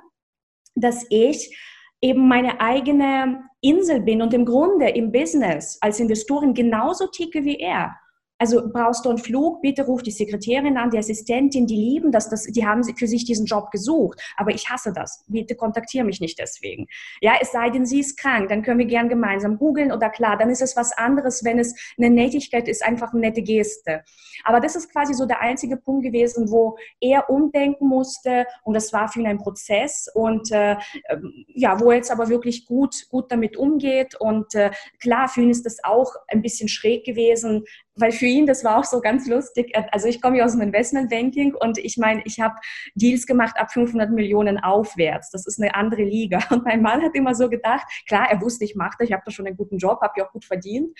[0.74, 1.56] dass ich
[2.00, 7.60] eben meine eigene Insel bin und im Grunde im Business als Investorin genauso ticke wie
[7.60, 7.94] er.
[8.42, 12.28] Also brauchst du einen Flug, bitte ruf die Sekretärin an, die Assistentin, die lieben das,
[12.28, 14.20] das, die haben für sich diesen Job gesucht.
[14.36, 15.24] Aber ich hasse das.
[15.28, 16.88] Bitte kontaktiere mich nicht deswegen.
[17.20, 20.36] Ja, es sei denn, sie ist krank, dann können wir gern gemeinsam googeln oder klar,
[20.36, 24.02] dann ist es was anderes, wenn es eine Nettigkeit ist, einfach eine nette Geste.
[24.42, 28.92] Aber das ist quasi so der einzige Punkt gewesen, wo er umdenken musste und das
[28.92, 30.72] war für ihn ein Prozess und äh,
[31.10, 35.42] ähm, ja, wo er jetzt aber wirklich gut, gut damit umgeht und äh, klar, für
[35.42, 37.62] ihn ist das auch ein bisschen schräg gewesen,
[37.94, 39.72] weil für ihn, das war auch so ganz lustig.
[39.90, 42.54] Also ich komme ja aus dem Investmentbanking und ich meine, ich habe
[42.94, 45.30] Deals gemacht ab 500 Millionen aufwärts.
[45.30, 46.38] Das ist eine andere Liga.
[46.50, 49.22] Und mein Mann hat immer so gedacht, klar, er wusste, ich mache das, ich habe
[49.24, 50.96] da schon einen guten Job, habe ja auch gut verdient.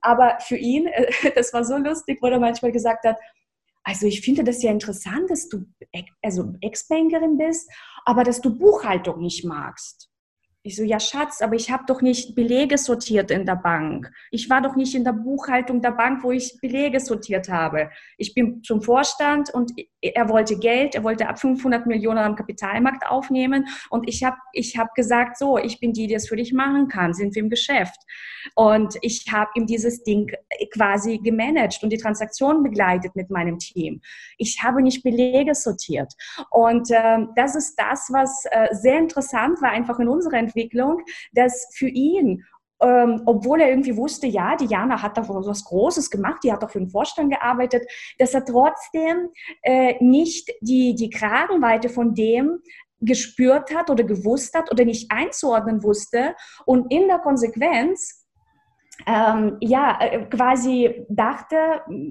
[0.00, 0.88] Aber für ihn,
[1.34, 3.16] das war so lustig, wo er manchmal gesagt hat,
[3.82, 5.64] also ich finde das ja interessant, dass du
[6.22, 7.70] also Ex-Bankerin bist,
[8.04, 10.09] aber dass du Buchhaltung nicht magst.
[10.62, 14.12] Ich so, ja Schatz, aber ich habe doch nicht Belege sortiert in der Bank.
[14.30, 17.88] Ich war doch nicht in der Buchhaltung der Bank, wo ich Belege sortiert habe.
[18.18, 23.06] Ich bin zum Vorstand und er wollte Geld, er wollte ab 500 Millionen am Kapitalmarkt
[23.06, 26.52] aufnehmen und ich habe ich hab gesagt, so, ich bin die, die es für dich
[26.52, 27.98] machen kann, sind wir im Geschäft.
[28.54, 30.30] Und ich habe ihm dieses Ding
[30.72, 34.00] quasi gemanagt und die Transaktion begleitet mit meinem Team.
[34.36, 36.12] Ich habe nicht Belege sortiert.
[36.50, 41.68] Und äh, das ist das, was äh, sehr interessant war, einfach in unserer Entwicklung, dass
[41.74, 42.44] für ihn
[42.82, 46.70] ähm, obwohl er irgendwie wusste, ja, Diana hat da was Großes gemacht, die hat doch
[46.70, 47.86] für den Vorstand gearbeitet,
[48.18, 49.28] dass er trotzdem
[49.62, 52.60] äh, nicht die, die Kragenweite von dem
[53.00, 56.34] gespürt hat oder gewusst hat oder nicht einzuordnen wusste
[56.64, 58.19] und in der Konsequenz
[59.06, 61.56] ähm, ja, äh, quasi dachte,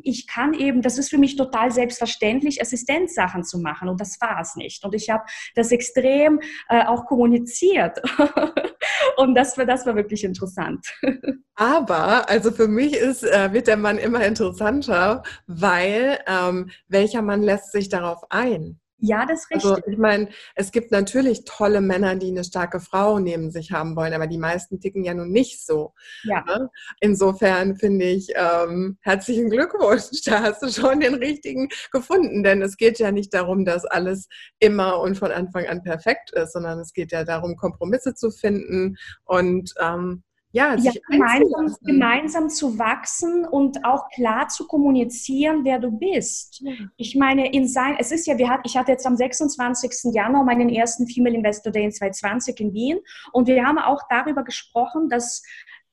[0.04, 4.40] ich kann eben, das ist für mich total selbstverständlich, Assistenzsachen zu machen und das war
[4.42, 4.84] es nicht.
[4.84, 5.24] Und ich habe
[5.56, 8.00] das extrem äh, auch kommuniziert
[9.18, 10.86] und das war, das war wirklich interessant.
[11.56, 17.42] Aber, also für mich ist, äh, wird der Mann immer interessanter, weil ähm, welcher Mann
[17.42, 18.80] lässt sich darauf ein?
[19.02, 19.86] Ja, das ist also, richtig.
[19.86, 23.96] Also ich meine, es gibt natürlich tolle Männer, die eine starke Frau neben sich haben
[23.96, 25.94] wollen, aber die meisten ticken ja nun nicht so.
[26.24, 26.44] Ja.
[26.46, 26.70] Ne?
[27.00, 32.78] Insofern finde ich, ähm, herzlichen Glückwunsch, da hast du schon den richtigen gefunden, denn es
[32.78, 34.28] geht ja nicht darum, dass alles
[34.60, 38.98] immer und von Anfang an perfekt ist, sondern es geht ja darum, Kompromisse zu finden
[39.24, 45.92] und ähm, ja, ja gemeinsam, gemeinsam, zu wachsen und auch klar zu kommunizieren, wer du
[45.92, 46.64] bist.
[46.98, 50.14] Ich meine, in sein, es ist ja, wir hat, ich hatte jetzt am 26.
[50.14, 53.00] Januar meinen ersten Female Investor Day in 2020 in Wien
[53.32, 55.44] und wir haben auch darüber gesprochen, dass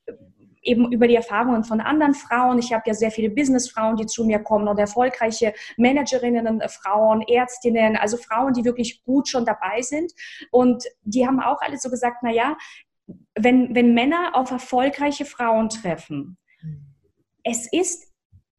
[0.07, 0.13] äh,
[0.63, 2.59] eben über die Erfahrungen von anderen Frauen.
[2.59, 7.97] Ich habe ja sehr viele Businessfrauen, die zu mir kommen oder erfolgreiche Managerinnen, Frauen, Ärztinnen,
[7.97, 10.13] also Frauen, die wirklich gut schon dabei sind.
[10.51, 12.57] Und die haben auch alle so gesagt, na ja,
[13.35, 16.39] wenn, wenn Männer auf erfolgreiche Frauen treffen,
[17.45, 18.13] es ist,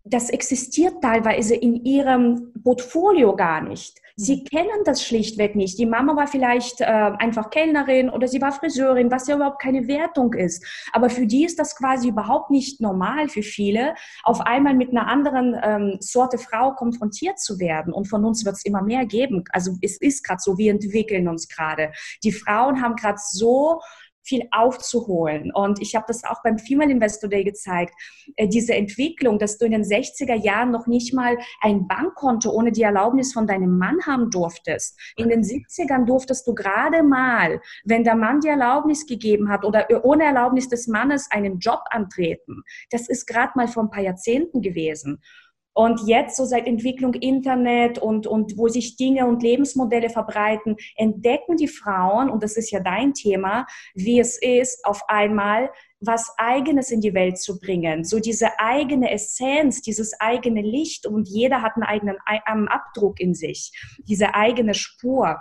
[0.04, 4.00] das existiert teilweise in ihrem Portfolio gar nicht.
[4.20, 4.44] Sie mhm.
[4.46, 5.78] kennen das schlichtweg nicht.
[5.78, 9.88] Die Mama war vielleicht äh, einfach Kellnerin oder sie war Friseurin, was ja überhaupt keine
[9.88, 10.66] Wertung ist.
[10.92, 13.94] Aber für die ist das quasi überhaupt nicht normal für viele,
[14.24, 17.94] auf einmal mit einer anderen ähm, Sorte Frau konfrontiert zu werden.
[17.94, 19.44] Und von uns wird es immer mehr geben.
[19.52, 21.92] Also es ist gerade so, wir entwickeln uns gerade.
[22.24, 23.82] Die Frauen haben gerade so
[24.28, 25.52] viel aufzuholen.
[25.54, 27.94] Und ich habe das auch beim Female Investor Day gezeigt,
[28.36, 32.72] äh, diese Entwicklung, dass du in den 60er Jahren noch nicht mal ein Bankkonto ohne
[32.72, 35.00] die Erlaubnis von deinem Mann haben durftest.
[35.16, 39.88] In den 70ern durftest du gerade mal, wenn der Mann die Erlaubnis gegeben hat oder
[40.04, 42.64] ohne Erlaubnis des Mannes einen Job antreten.
[42.92, 45.22] Das ist gerade mal vor ein paar Jahrzehnten gewesen.
[45.78, 51.56] Und jetzt, so seit Entwicklung Internet und, und wo sich Dinge und Lebensmodelle verbreiten, entdecken
[51.56, 55.70] die Frauen, und das ist ja dein Thema, wie es ist, auf einmal
[56.00, 58.04] was Eigenes in die Welt zu bringen.
[58.06, 63.72] So diese eigene Essenz, dieses eigene Licht und jeder hat einen eigenen Abdruck in sich,
[64.00, 65.38] diese eigene Spur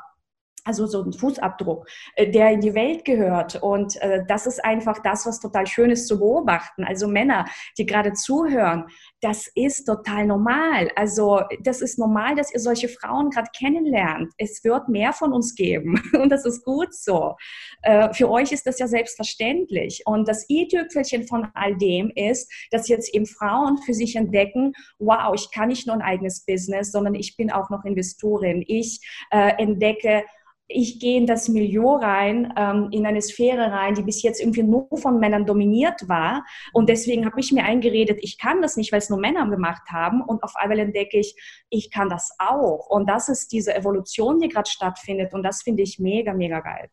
[0.67, 3.63] also so ein Fußabdruck, äh, der in die Welt gehört.
[3.63, 6.85] Und äh, das ist einfach das, was total schön ist zu beobachten.
[6.85, 7.47] Also Männer,
[7.79, 8.87] die gerade zuhören,
[9.21, 10.91] das ist total normal.
[10.97, 14.33] Also das ist normal, dass ihr solche Frauen gerade kennenlernt.
[14.39, 17.37] Es wird mehr von uns geben und das ist gut so.
[17.83, 20.03] Äh, für euch ist das ja selbstverständlich.
[20.05, 25.33] Und das i-Tüpfelchen von all dem ist, dass jetzt eben Frauen für sich entdecken, wow,
[25.35, 28.65] ich kann nicht nur ein eigenes Business, sondern ich bin auch noch Investorin.
[28.67, 29.01] Ich
[29.31, 30.25] äh, entdecke,
[30.69, 34.63] ich gehe in das Milieu rein, ähm, in eine Sphäre rein, die bis jetzt irgendwie
[34.63, 36.45] nur von Männern dominiert war.
[36.73, 39.89] Und deswegen habe ich mir eingeredet, ich kann das nicht, weil es nur Männer gemacht
[39.91, 40.23] haben.
[40.23, 41.37] Und auf einmal entdecke ich,
[41.71, 42.87] ich kann das auch.
[42.89, 45.35] Und das ist diese Evolution, die gerade stattfindet.
[45.35, 46.91] Und das finde ich mega, mega geil.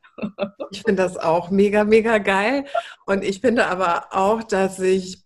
[0.71, 2.65] Ich finde das auch mega, mega geil.
[3.05, 5.22] Und ich finde aber auch, dass ich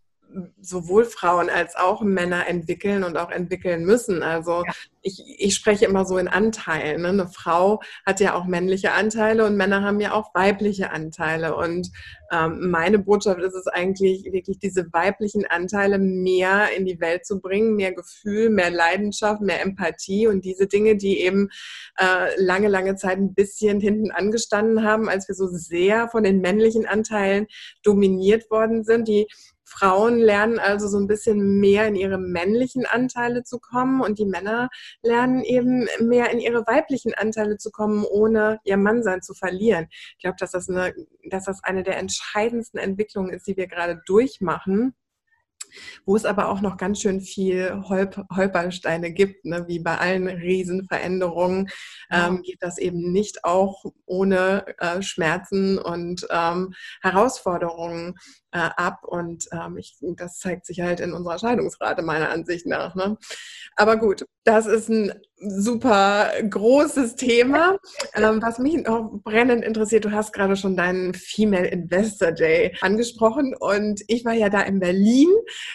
[0.61, 4.23] sowohl Frauen als auch Männer entwickeln und auch entwickeln müssen.
[4.23, 4.73] Also ja.
[5.01, 7.01] ich, ich spreche immer so in Anteilen.
[7.01, 7.09] Ne?
[7.09, 11.55] Eine Frau hat ja auch männliche Anteile und Männer haben ja auch weibliche Anteile.
[11.55, 11.89] Und
[12.31, 17.39] ähm, meine Botschaft ist es eigentlich, wirklich diese weiblichen Anteile mehr in die Welt zu
[17.39, 21.49] bringen, mehr Gefühl, mehr Leidenschaft, mehr Empathie und diese Dinge, die eben
[21.97, 26.41] äh, lange, lange Zeit ein bisschen hinten angestanden haben, als wir so sehr von den
[26.41, 27.47] männlichen Anteilen
[27.83, 29.27] dominiert worden sind, die
[29.67, 34.25] Frauen lernen also so ein bisschen mehr in ihre männlichen Anteile zu kommen und die
[34.25, 34.69] Männer
[35.01, 39.87] lernen eben mehr in ihre weiblichen Anteile zu kommen, ohne ihr Mannsein zu verlieren.
[39.91, 40.93] Ich glaube, dass das eine,
[41.29, 44.95] dass das eine der entscheidendsten Entwicklungen ist, die wir gerade durchmachen
[46.05, 49.65] wo es aber auch noch ganz schön viel Holp Holpersteine gibt, ne?
[49.67, 51.69] wie bei allen Riesenveränderungen
[52.11, 58.15] ähm, geht das eben nicht auch ohne äh, Schmerzen und ähm, Herausforderungen
[58.51, 62.95] äh, ab und ähm, ich, das zeigt sich halt in unserer Scheidungsrate meiner Ansicht nach.
[62.95, 63.17] Ne?
[63.75, 67.77] Aber gut, das ist ein super großes Thema.
[68.15, 73.55] Ähm, was mich noch brennend interessiert, du hast gerade schon deinen Female Investor Day angesprochen
[73.59, 75.29] und ich war ja da in Berlin,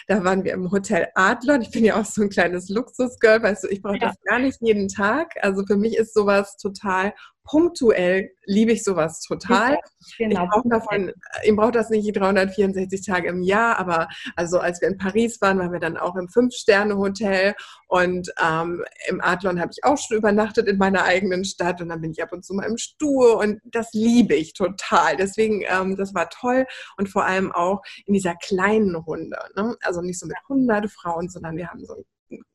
[0.07, 1.61] da waren wir im Hotel Adlon.
[1.61, 4.07] Ich bin ja auch so ein kleines Luxusgirl, weißt du, ich brauche ja.
[4.07, 5.33] das gar nicht jeden Tag.
[5.41, 7.13] Also für mich ist sowas total
[7.43, 9.77] punktuell liebe ich sowas total.
[10.17, 10.43] Genau.
[10.43, 11.11] Ich brauche davon,
[11.43, 15.59] ich brauche das nicht 364 Tage im Jahr, aber also als wir in Paris waren,
[15.59, 17.55] waren wir dann auch im Fünf-Sterne-Hotel
[17.87, 22.01] und ähm, im Adlon habe ich auch schon übernachtet in meiner eigenen Stadt und dann
[22.01, 25.15] bin ich ab und zu mal im Stuhl und das liebe ich total.
[25.17, 26.65] Deswegen, ähm, das war toll
[26.97, 29.37] und vor allem auch in dieser kleinen Runde.
[29.55, 29.75] Ne?
[29.81, 32.03] Also nicht so mit hundert Frauen, sondern wir haben so ein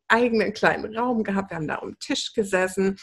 [0.09, 1.51] eigenen kleinen Raum gehabt.
[1.51, 2.97] Wir haben da um Tisch gesessen.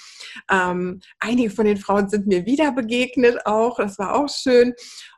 [0.51, 3.78] Ähm, einige von den Frauen sind mir wieder begegnet auch.
[3.78, 4.74] Das war auch schön.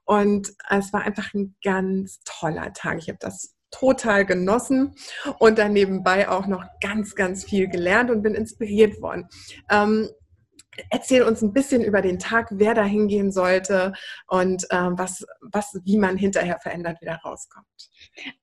[0.06, 3.00] Und es war einfach ein ganz toller Tag.
[3.00, 4.96] Ich habe das total genossen
[5.40, 9.28] und dann nebenbei auch noch ganz, ganz viel gelernt und bin inspiriert worden.
[9.70, 10.10] Ähm,
[10.90, 13.94] erzähl uns ein bisschen über den Tag, wer da hingehen sollte
[14.28, 17.66] und ähm, was, was, wie man hinterher verändert wieder rauskommt.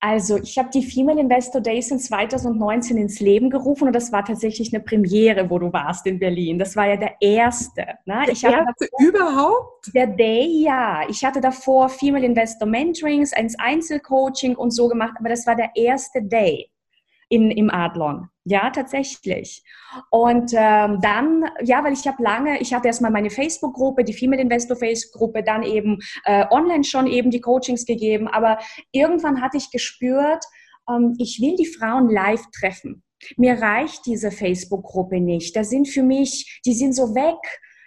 [0.01, 4.25] Also ich habe die Female Investor Days in 2019 ins Leben gerufen und das war
[4.25, 6.59] tatsächlich eine Premiere, wo du warst in Berlin.
[6.59, 7.87] Das war ja der erste.
[8.05, 8.23] Ne?
[8.27, 9.95] Der ich erste davor, überhaupt?
[9.95, 11.09] Der Day, ja.
[11.09, 15.71] Ich hatte davor Female Investor Mentorings, ein Einzelcoaching und so gemacht, aber das war der
[15.75, 16.71] erste Day
[17.29, 18.29] in, im Adlon.
[18.47, 19.65] Ja, tatsächlich.
[20.11, 24.43] Und ähm, dann, ja, weil ich habe lange, ich hatte erstmal meine Facebook-Gruppe, die Female
[24.43, 28.59] Investor Facebook-Gruppe, dann eben äh, online schon eben die Coachings gegeben, aber
[28.93, 30.45] irgendwann hatte ich gespürt,
[30.91, 33.03] ähm, ich will die Frauen live treffen.
[33.39, 35.57] Mir reicht diese Facebook-Gruppe nicht.
[35.57, 37.39] Da sind für mich, die sind so weg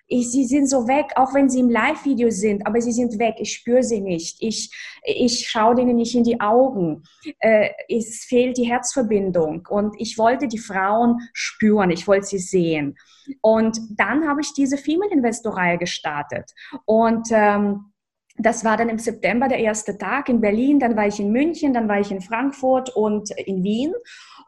[0.07, 3.35] ich, sie sind so weg, auch wenn sie im Live-Video sind, aber sie sind weg.
[3.39, 4.37] Ich spüre sie nicht.
[4.39, 4.71] Ich,
[5.03, 7.03] ich schaue denen nicht in die Augen.
[7.39, 9.67] Äh, es fehlt die Herzverbindung.
[9.69, 11.91] Und ich wollte die Frauen spüren.
[11.91, 12.97] Ich wollte sie sehen.
[13.41, 16.53] Und dann habe ich diese Female Investor-Reihe gestartet.
[16.85, 17.91] Und ähm,
[18.37, 21.73] das war dann im September der erste Tag in Berlin, dann war ich in München,
[21.73, 23.93] dann war ich in Frankfurt und in Wien.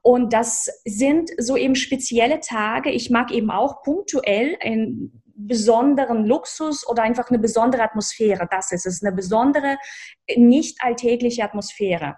[0.04, 2.92] Und das sind so eben spezielle Tage.
[2.92, 5.12] Ich mag eben auch punktuell ein
[5.48, 8.48] besonderen Luxus oder einfach eine besondere Atmosphäre.
[8.50, 9.78] Das ist es, eine besondere,
[10.36, 12.18] nicht alltägliche Atmosphäre.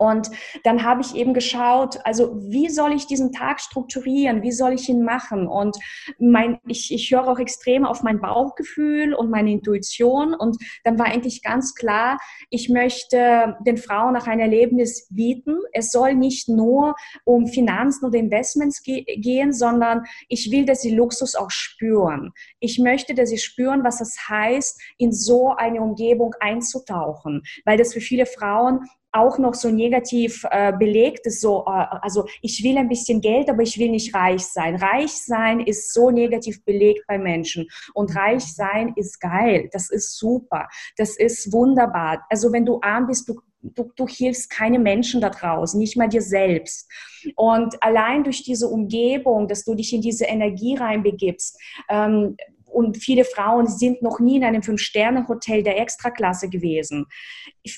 [0.00, 0.30] Und
[0.64, 4.42] dann habe ich eben geschaut, also wie soll ich diesen Tag strukturieren?
[4.42, 5.46] Wie soll ich ihn machen?
[5.46, 5.76] Und
[6.18, 10.32] mein, ich, ich höre auch extrem auf mein Bauchgefühl und meine Intuition.
[10.32, 15.58] Und dann war eigentlich ganz klar, ich möchte den Frauen nach ein Erlebnis bieten.
[15.74, 16.94] Es soll nicht nur
[17.24, 22.32] um Finanzen oder Investments ge gehen, sondern ich will, dass sie Luxus auch spüren.
[22.58, 27.92] Ich möchte, dass sie spüren, was es heißt, in so eine Umgebung einzutauchen, weil das
[27.92, 32.78] für viele Frauen auch noch so negativ äh, belegt ist, so, äh, also ich will
[32.78, 34.76] ein bisschen Geld, aber ich will nicht reich sein.
[34.76, 40.18] Reich sein ist so negativ belegt bei Menschen und reich sein ist geil, das ist
[40.18, 42.24] super, das ist wunderbar.
[42.28, 46.08] Also wenn du arm bist, du Du, du, hilfst keine Menschen da draußen, nicht mal
[46.08, 46.90] dir selbst.
[47.36, 52.38] Und allein durch diese Umgebung, dass du dich in diese Energie reinbegibst, ähm,
[52.72, 57.06] und viele Frauen sind noch nie in einem Fünf-Sterne-Hotel der Extraklasse gewesen.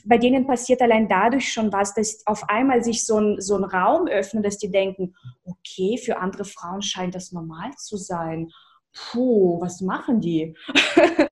[0.05, 3.64] Bei denen passiert allein dadurch schon was, dass auf einmal sich so ein, so ein
[3.64, 5.14] Raum öffnet, dass die denken,
[5.45, 8.51] okay, für andere Frauen scheint das normal zu sein.
[8.95, 10.55] Puh, was machen die?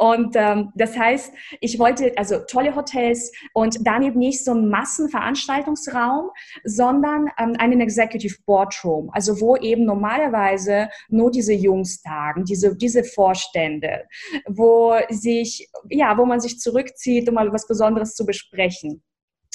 [0.00, 1.30] Und ähm, das heißt,
[1.60, 6.30] ich wollte also tolle Hotels und dann eben nicht so einen Massenveranstaltungsraum,
[6.64, 13.04] sondern ähm, einen Executive Boardroom, also wo eben normalerweise nur diese Jungs tagen, diese, diese
[13.04, 14.04] Vorstände,
[14.48, 19.02] wo sich, ja, wo man sich zurückzieht, um mal was Besonderes zu besprechen.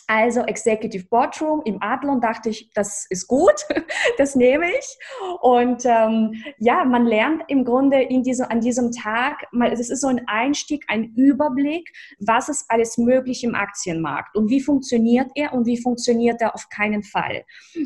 [0.07, 3.55] Also Executive Boardroom im Adlon dachte ich, das ist gut,
[4.17, 4.97] das nehme ich.
[5.41, 10.07] Und ähm, ja, man lernt im Grunde in diesem, an diesem Tag, es ist so
[10.07, 15.65] ein Einstieg, ein Überblick, was ist alles möglich im Aktienmarkt und wie funktioniert er und
[15.65, 17.43] wie funktioniert er auf keinen Fall.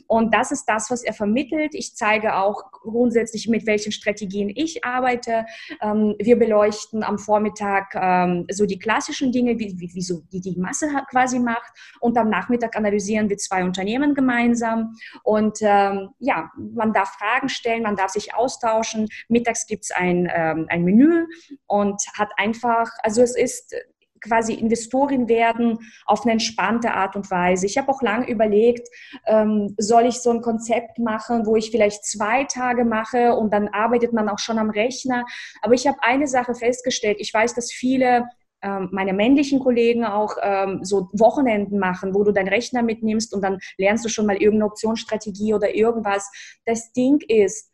[0.08, 1.74] Und das ist das, was er vermittelt.
[1.74, 5.46] Ich zeige auch grundsätzlich, mit welchen Strategien ich arbeite.
[5.82, 10.42] Ähm, wir beleuchten am Vormittag ähm, so die klassischen Dinge, wie, wie, wie so die
[10.42, 11.72] die Masse quasi macht.
[12.00, 14.96] Und am Nachmittag analysieren wir zwei Unternehmen gemeinsam.
[15.24, 19.08] Und ähm, ja, man darf Fragen stellen, man darf sich austauschen.
[19.28, 21.26] Mittags gibt es ein, ähm, ein Menü
[21.68, 23.76] und hat einfach, also es ist
[24.22, 27.66] quasi Investorin werden auf eine entspannte Art und Weise.
[27.66, 28.88] Ich habe auch lange überlegt,
[29.26, 33.68] ähm, soll ich so ein Konzept machen, wo ich vielleicht zwei Tage mache und dann
[33.70, 35.26] arbeitet man auch schon am Rechner.
[35.62, 37.18] Aber ich habe eine Sache festgestellt.
[37.20, 38.26] Ich weiß, dass viele
[38.62, 43.60] meine männlichen Kollegen auch ähm, so Wochenenden machen, wo du deinen Rechner mitnimmst und dann
[43.78, 46.30] lernst du schon mal irgendeine Optionsstrategie oder irgendwas.
[46.66, 47.72] Das Ding ist,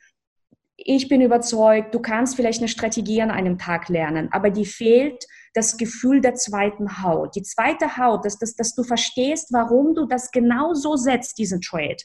[0.78, 5.26] ich bin überzeugt, du kannst vielleicht eine Strategie an einem Tag lernen, aber die fehlt
[5.56, 7.36] das Gefühl der zweiten Haut.
[7.36, 11.62] Die zweite Haut, dass, dass, dass du verstehst, warum du das genau so setzt, diesen
[11.62, 11.98] Trade.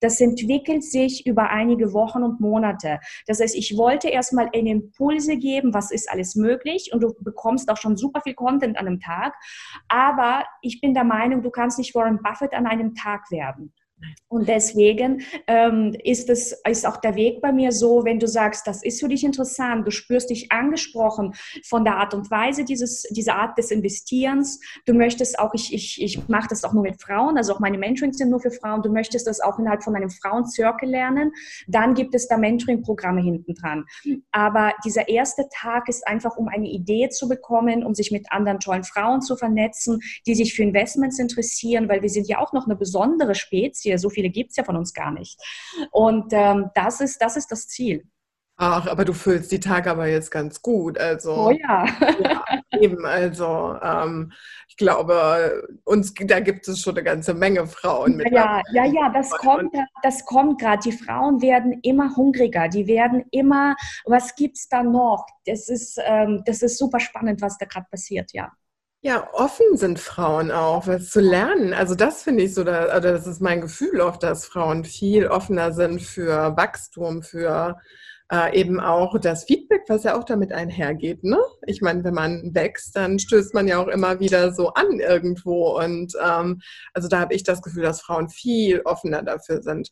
[0.00, 2.98] Das entwickelt sich über einige Wochen und Monate.
[3.26, 7.70] Das heißt, ich wollte erstmal eine Impulse geben, was ist alles möglich und du bekommst
[7.70, 9.34] auch schon super viel Content an einem Tag.
[9.88, 13.72] Aber ich bin der Meinung, du kannst nicht Warren Buffett an einem Tag werden.
[14.28, 18.66] Und deswegen ähm, ist es ist auch der Weg bei mir so, wenn du sagst,
[18.66, 21.34] das ist für dich interessant, du spürst dich angesprochen
[21.64, 24.60] von der Art und Weise dieses dieser Art des Investierens.
[24.86, 27.78] Du möchtest auch, ich ich ich mache das auch nur mit Frauen, also auch meine
[27.78, 28.82] Mentorings sind nur für Frauen.
[28.82, 31.30] Du möchtest das auch innerhalb von einem Frauenzirkel lernen.
[31.68, 33.84] Dann gibt es da Mentoring-Programme hinten dran.
[34.32, 38.58] Aber dieser erste Tag ist einfach, um eine Idee zu bekommen, um sich mit anderen
[38.58, 42.66] tollen Frauen zu vernetzen, die sich für Investments interessieren, weil wir sind ja auch noch
[42.66, 45.40] eine besondere Spezies so viele gibt es ja von uns gar nicht.
[45.90, 48.04] Und ähm, das, ist, das ist das Ziel.
[48.56, 50.96] Ach, aber du füllst die Tage aber jetzt ganz gut.
[50.96, 51.84] Also, oh ja.
[52.22, 52.44] ja
[52.78, 54.32] eben, also ähm,
[54.68, 58.16] ich glaube, uns da gibt es schon eine ganze Menge Frauen.
[58.16, 60.82] Mit ja, ja, ja, das kommt, das kommt gerade.
[60.84, 63.74] Die Frauen werden immer hungriger, die werden immer,
[64.04, 65.26] was gibt es da noch?
[65.46, 68.52] Das ist, ähm, das ist super spannend, was da gerade passiert, ja.
[69.06, 71.74] Ja, offen sind Frauen auch, was zu lernen.
[71.74, 75.26] Also das finde ich so, da, oder das ist mein Gefühl oft, dass Frauen viel
[75.26, 77.78] offener sind für Wachstum, für
[78.32, 81.22] äh, eben auch das Feedback, was ja auch damit einhergeht.
[81.22, 81.36] Ne?
[81.66, 85.78] Ich meine, wenn man wächst, dann stößt man ja auch immer wieder so an irgendwo.
[85.78, 86.62] Und ähm,
[86.94, 89.90] also da habe ich das Gefühl, dass Frauen viel offener dafür sind.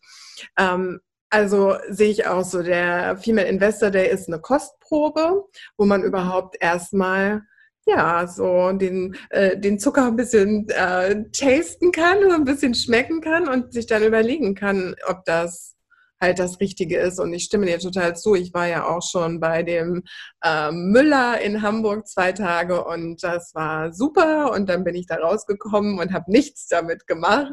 [0.57, 5.45] Ähm, also sehe ich auch so, der Female Investor Day ist eine Kostprobe,
[5.77, 7.43] wo man überhaupt erstmal
[7.87, 13.49] ja, so den, äh, den Zucker ein bisschen äh, tasten kann ein bisschen schmecken kann
[13.49, 15.75] und sich dann überlegen kann, ob das
[16.23, 17.19] halt das Richtige ist.
[17.21, 18.35] Und ich stimme dir total zu.
[18.35, 20.05] Ich war ja auch schon bei dem
[20.43, 24.53] äh, Müller in Hamburg zwei Tage und das war super.
[24.53, 27.53] Und dann bin ich da rausgekommen und habe nichts damit gemacht,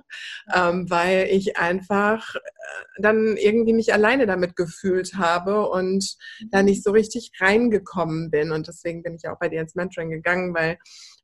[0.55, 2.39] ähm, weil ich einfach äh,
[2.99, 6.15] dann irgendwie mich alleine damit gefühlt habe und
[6.51, 8.51] da nicht so richtig reingekommen bin.
[8.51, 10.77] Und deswegen bin ich auch bei dir ins Mentoring gegangen, weil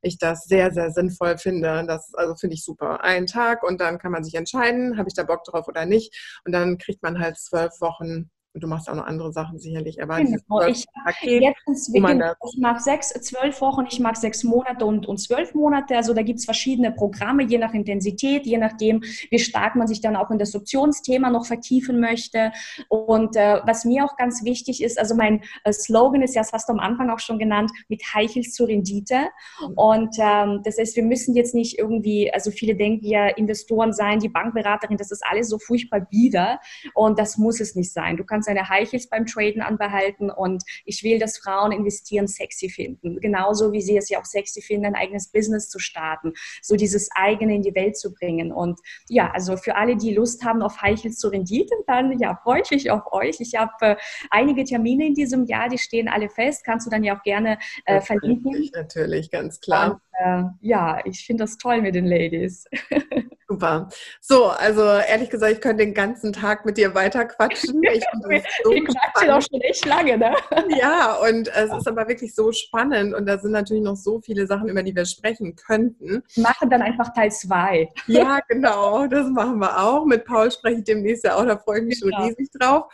[0.06, 1.84] ich das sehr, sehr sinnvoll finde.
[1.88, 3.04] Das also finde ich super.
[3.04, 6.40] Einen Tag und dann kann man sich entscheiden, habe ich da Bock drauf oder nicht.
[6.46, 10.02] Und dann kriegt man halt zwölf Wochen und du machst auch noch andere Sachen sicherlich.
[10.02, 10.62] Aber genau.
[10.66, 10.86] ich,
[11.22, 15.98] jetzt ich mag sechs, zwölf Wochen, ich mag sechs Monate und, und zwölf Monate.
[15.98, 20.00] Also da gibt es verschiedene Programme, je nach Intensität, je nachdem, wie stark man sich
[20.00, 22.54] dann auch in das Optionsthema noch vertiefen möchte.
[22.88, 26.54] Und äh, was mir auch ganz wichtig ist, also mein äh, Slogan ist ja, das
[26.54, 29.18] hast du am Anfang auch schon genannt, mit Heichels zur Rendite.
[29.60, 29.74] Mhm.
[29.76, 34.20] Und ähm, das heißt, wir müssen jetzt nicht irgendwie, also viele denken ja, Investoren sein,
[34.20, 36.62] die Bankberaterin, das ist alles so furchtbar bieder.
[36.94, 38.16] Und das muss es nicht sein.
[38.16, 43.20] Du kannst seine High beim Traden anbehalten und ich will, dass Frauen investieren sexy finden.
[43.20, 47.10] Genauso wie sie es ja auch sexy finden, ein eigenes Business zu starten, so dieses
[47.14, 48.52] eigene in die Welt zu bringen.
[48.52, 48.80] Und
[49.10, 52.72] ja, also für alle, die Lust haben auf High zu Renditen, dann ja, freue ich
[52.72, 53.40] mich auf euch.
[53.40, 53.96] Ich habe äh,
[54.30, 56.64] einige Termine in diesem Jahr, die stehen alle fest.
[56.64, 58.70] Kannst du dann ja auch gerne äh, verlinken.
[58.74, 59.92] Natürlich, ganz klar.
[59.92, 62.66] Und, äh, ja, ich finde das toll mit den Ladies.
[63.48, 63.90] Super.
[64.22, 67.80] So, also ehrlich gesagt, ich könnte den ganzen Tag mit dir weiter quatschen.
[67.84, 68.04] Ich
[68.64, 70.36] so Wir quatschen auch schon echt lange, ne?
[70.80, 74.48] Ja, und es ist aber wirklich so spannend und da sind natürlich noch so viele
[74.48, 76.24] Sachen, über die wir sprechen könnten.
[76.38, 77.88] Machen dann einfach Teil 2.
[78.08, 80.06] Ja, genau, das machen wir auch.
[80.06, 82.18] Mit Paul spreche ich demnächst ja auch, da freue ich mich genau.
[82.18, 82.86] schon riesig drauf.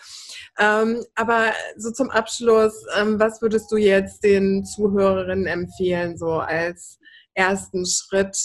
[0.60, 7.00] Ähm, aber so zum Abschluss, ähm, was würdest du jetzt den Zuhörerinnen empfehlen, so als
[7.34, 8.38] ersten Schritt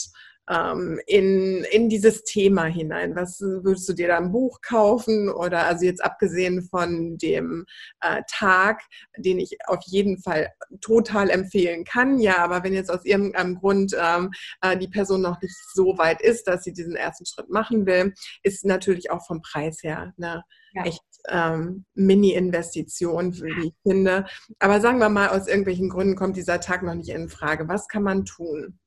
[0.49, 3.17] ähm, in, in dieses Thema hinein?
[3.17, 7.65] Was würdest du dir da ein Buch kaufen oder also jetzt abgesehen von dem
[8.01, 8.83] äh, Tag,
[9.17, 10.49] den ich auf jeden Fall
[10.81, 14.31] total empfehlen kann, ja, aber wenn jetzt aus irgendeinem Grund ähm,
[14.61, 18.15] äh, die Person noch nicht so weit ist, dass sie diesen ersten Schritt machen will,
[18.43, 20.45] ist natürlich auch vom Preis her eine
[20.75, 20.85] ja.
[20.85, 24.27] echt ähm, Mini-Investition, wie ich finde.
[24.59, 27.69] Aber sagen wir mal, aus irgendwelchen Gründen kommt dieser Tag noch nicht in Frage.
[27.69, 28.79] Was kann man tun?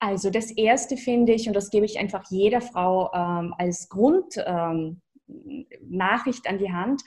[0.00, 4.46] Also das Erste finde ich, und das gebe ich einfach jeder Frau ähm, als Grundnachricht
[4.46, 5.00] ähm,
[6.46, 7.02] an die Hand,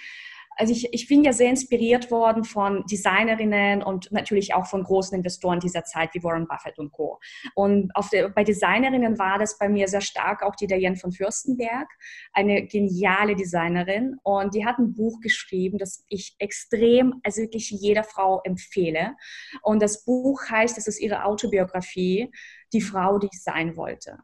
[0.58, 5.16] also ich, ich bin ja sehr inspiriert worden von Designerinnen und natürlich auch von großen
[5.16, 7.20] Investoren dieser Zeit wie Warren Buffett und Co.
[7.54, 11.12] Und auf der, bei Designerinnen war das bei mir sehr stark auch die Diane von
[11.12, 11.88] Fürstenberg,
[12.34, 18.04] eine geniale Designerin und die hat ein Buch geschrieben, das ich extrem, also wirklich jeder
[18.04, 19.16] Frau empfehle.
[19.62, 22.32] Und das Buch heißt, das ist ihre Autobiografie,
[22.74, 24.18] Die Frau, die ich sein wollte.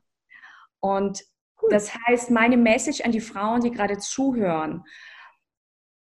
[0.80, 1.24] Und
[1.70, 4.84] das heißt, meine Message an die Frauen, die gerade zuhören,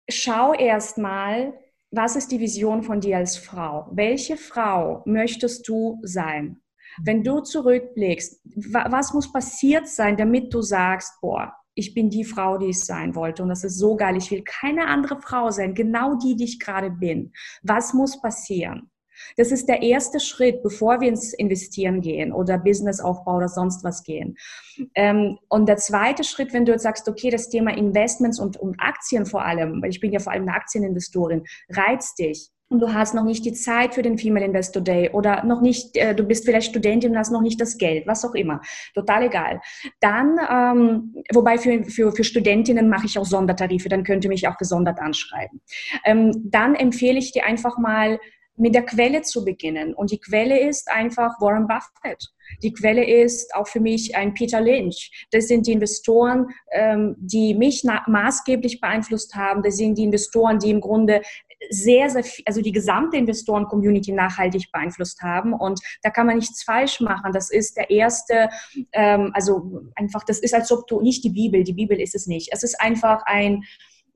[0.09, 1.55] schau erst mal,
[1.91, 3.89] was ist die Vision von dir als Frau?
[3.93, 6.61] Welche Frau möchtest du sein?
[7.03, 8.41] Wenn du zurückblickst,
[8.73, 13.15] was muss passiert sein, damit du sagst, boah, ich bin die Frau, die ich sein
[13.15, 16.45] wollte und das ist so geil, ich will keine andere Frau sein, genau die, die
[16.45, 17.33] ich gerade bin.
[17.63, 18.91] Was muss passieren?
[19.37, 24.03] Das ist der erste Schritt, bevor wir ins Investieren gehen oder Businessaufbau oder sonst was
[24.03, 24.37] gehen.
[24.95, 28.77] Ähm, und der zweite Schritt, wenn du jetzt sagst, okay, das Thema Investments und, und
[28.79, 32.93] Aktien vor allem, weil ich bin ja vor allem eine Aktieninvestorin, reizt dich und du
[32.93, 36.25] hast noch nicht die Zeit für den Female Investor Day oder noch nicht, äh, du
[36.25, 38.61] bist vielleicht Studentin und hast noch nicht das Geld, was auch immer,
[38.95, 39.61] total egal.
[40.01, 44.49] Dann, ähm, wobei für, für, für Studentinnen mache ich auch Sondertarife, dann könnt ihr mich
[44.49, 45.61] auch gesondert anschreiben.
[46.05, 48.19] Ähm, dann empfehle ich dir einfach mal,
[48.57, 49.95] mit der Quelle zu beginnen.
[49.95, 52.33] Und die Quelle ist einfach Warren Buffett.
[52.63, 55.27] Die Quelle ist auch für mich ein Peter Lynch.
[55.31, 59.63] Das sind die Investoren, ähm, die mich maßgeblich beeinflusst haben.
[59.63, 61.23] Das sind die Investoren, die im Grunde
[61.71, 65.53] sehr, sehr, also die gesamte Investoren-Community nachhaltig beeinflusst haben.
[65.53, 67.33] Und da kann man nichts falsch machen.
[67.33, 68.51] Das ist der erste,
[68.93, 72.27] ähm, also einfach, das ist, als ob du nicht die Bibel, die Bibel ist es
[72.27, 72.51] nicht.
[72.53, 73.65] Es ist einfach ein,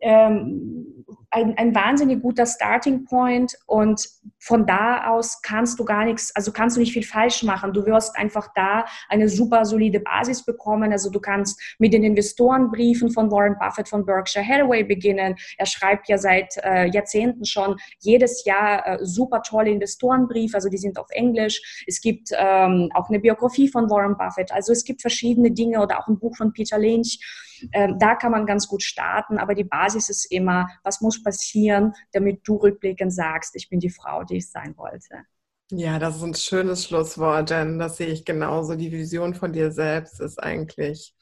[0.01, 6.35] ähm, ein, ein wahnsinnig guter Starting Point und von da aus kannst du gar nichts,
[6.35, 7.73] also kannst du nicht viel falsch machen.
[7.73, 10.91] Du wirst einfach da eine super solide Basis bekommen.
[10.91, 15.37] Also du kannst mit den Investorenbriefen von Warren Buffett von Berkshire Hathaway beginnen.
[15.59, 20.79] Er schreibt ja seit äh, Jahrzehnten schon jedes Jahr äh, super tolle Investorenbriefe, also die
[20.79, 21.85] sind auf Englisch.
[21.87, 24.51] Es gibt ähm, auch eine Biografie von Warren Buffett.
[24.53, 27.19] Also es gibt verschiedene Dinge oder auch ein Buch von Peter Lynch.
[27.73, 31.93] Ähm, da kann man ganz gut starten, aber die Basis ist immer, was muss passieren,
[32.13, 35.25] damit du rückblickend sagst, ich bin die Frau, die ich sein wollte.
[35.71, 38.75] Ja, das ist ein schönes Schlusswort, denn das sehe ich genauso.
[38.75, 41.15] Die Vision von dir selbst ist eigentlich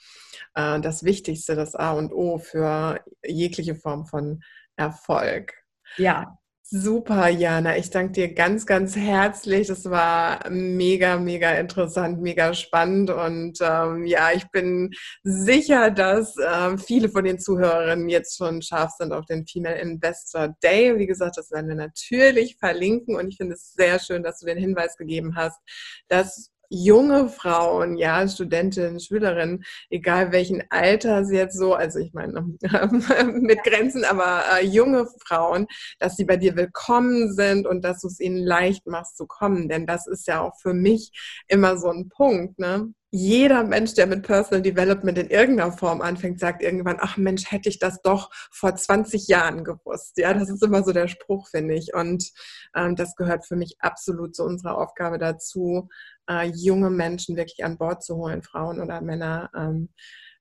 [0.55, 4.43] äh, das Wichtigste, das A und O für jegliche Form von
[4.77, 5.53] Erfolg.
[5.97, 6.39] Ja,
[6.69, 7.77] Super, Jana.
[7.77, 9.69] Ich danke dir ganz, ganz herzlich.
[9.69, 13.09] Das war mega, mega interessant, mega spannend.
[13.09, 14.91] Und ähm, ja, ich bin
[15.23, 20.57] sicher, dass ähm, viele von den Zuhörerinnen jetzt schon scharf sind auf den Female Investor
[20.61, 20.99] Day.
[20.99, 23.15] Wie gesagt, das werden wir natürlich verlinken.
[23.15, 25.61] Und ich finde es sehr schön, dass du den Hinweis gegeben hast,
[26.09, 32.43] dass junge Frauen, ja, Studentinnen, Schülerinnen, egal welchen Alter sie jetzt so, also ich meine
[33.41, 35.67] mit Grenzen, aber äh, junge Frauen,
[35.99, 39.69] dass sie bei dir willkommen sind und dass du es ihnen leicht machst zu kommen.
[39.69, 41.11] Denn das ist ja auch für mich
[41.49, 42.93] immer so ein Punkt, ne?
[43.17, 47.69] jeder Mensch, der mit Personal Development in irgendeiner Form anfängt, sagt irgendwann, ach Mensch, hätte
[47.69, 50.19] ich das doch vor 20 Jahren gewusst.
[50.19, 51.95] Ja, das ist immer so der Spruch, finde ich.
[51.95, 52.31] Und
[52.75, 55.89] ähm, das gehört für mich absolut zu unserer Aufgabe dazu,
[56.29, 59.51] äh, junge Menschen wirklich an Bord zu holen, Frauen oder Männer.
[59.57, 59.89] Ähm,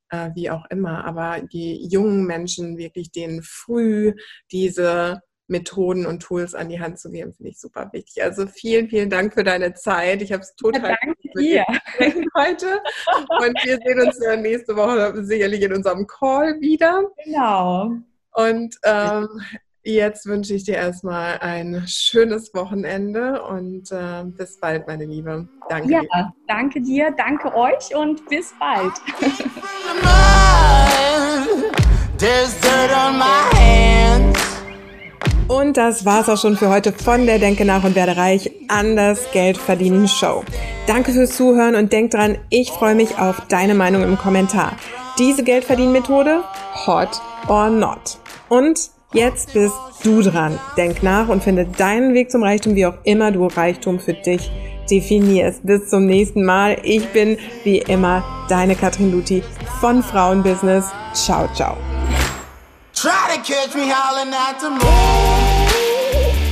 [0.10, 4.14] äh, wie auch immer, aber die jungen Menschen wirklich denen früh
[4.52, 8.24] diese Methoden und Tools an die Hand zu geben, finde ich super wichtig.
[8.24, 10.22] Also vielen, vielen Dank für deine Zeit.
[10.22, 11.66] Ich habe es total ja, danke dir.
[12.36, 12.82] heute.
[13.40, 17.04] Und wir sehen uns nächste Woche sicherlich in unserem Call wieder.
[17.24, 17.92] Genau.
[18.32, 19.28] Und ähm,
[19.86, 25.48] jetzt wünsche ich dir erstmal ein schönes Wochenende und äh, bis bald, meine Liebe.
[25.70, 25.92] Danke.
[25.92, 26.34] Ja, dir.
[26.48, 28.94] danke dir, danke euch und bis bald.
[35.48, 38.96] Und das war's auch schon für heute von der Denke nach und werde reich an
[38.96, 40.44] das Geld verdienen Show.
[40.88, 44.76] Danke fürs Zuhören und denk dran, ich freue mich auf deine Meinung im Kommentar.
[45.20, 46.44] Diese Geldverdienmethode?
[46.88, 48.18] Hot or not?
[48.50, 50.60] Und jetzt bist du dran.
[50.78, 54.52] Denk nach und finde deinen Weg zum Reichtum, wie auch immer du Reichtum für dich
[54.90, 55.66] definierst.
[55.66, 56.78] Bis zum nächsten Mal.
[56.84, 59.44] Ich bin wie immer deine Katrin Luthi
[59.80, 60.86] von Frauenbusiness.
[61.14, 61.78] Ciao, ciao.
[62.94, 66.45] Try to catch me howling at the moon.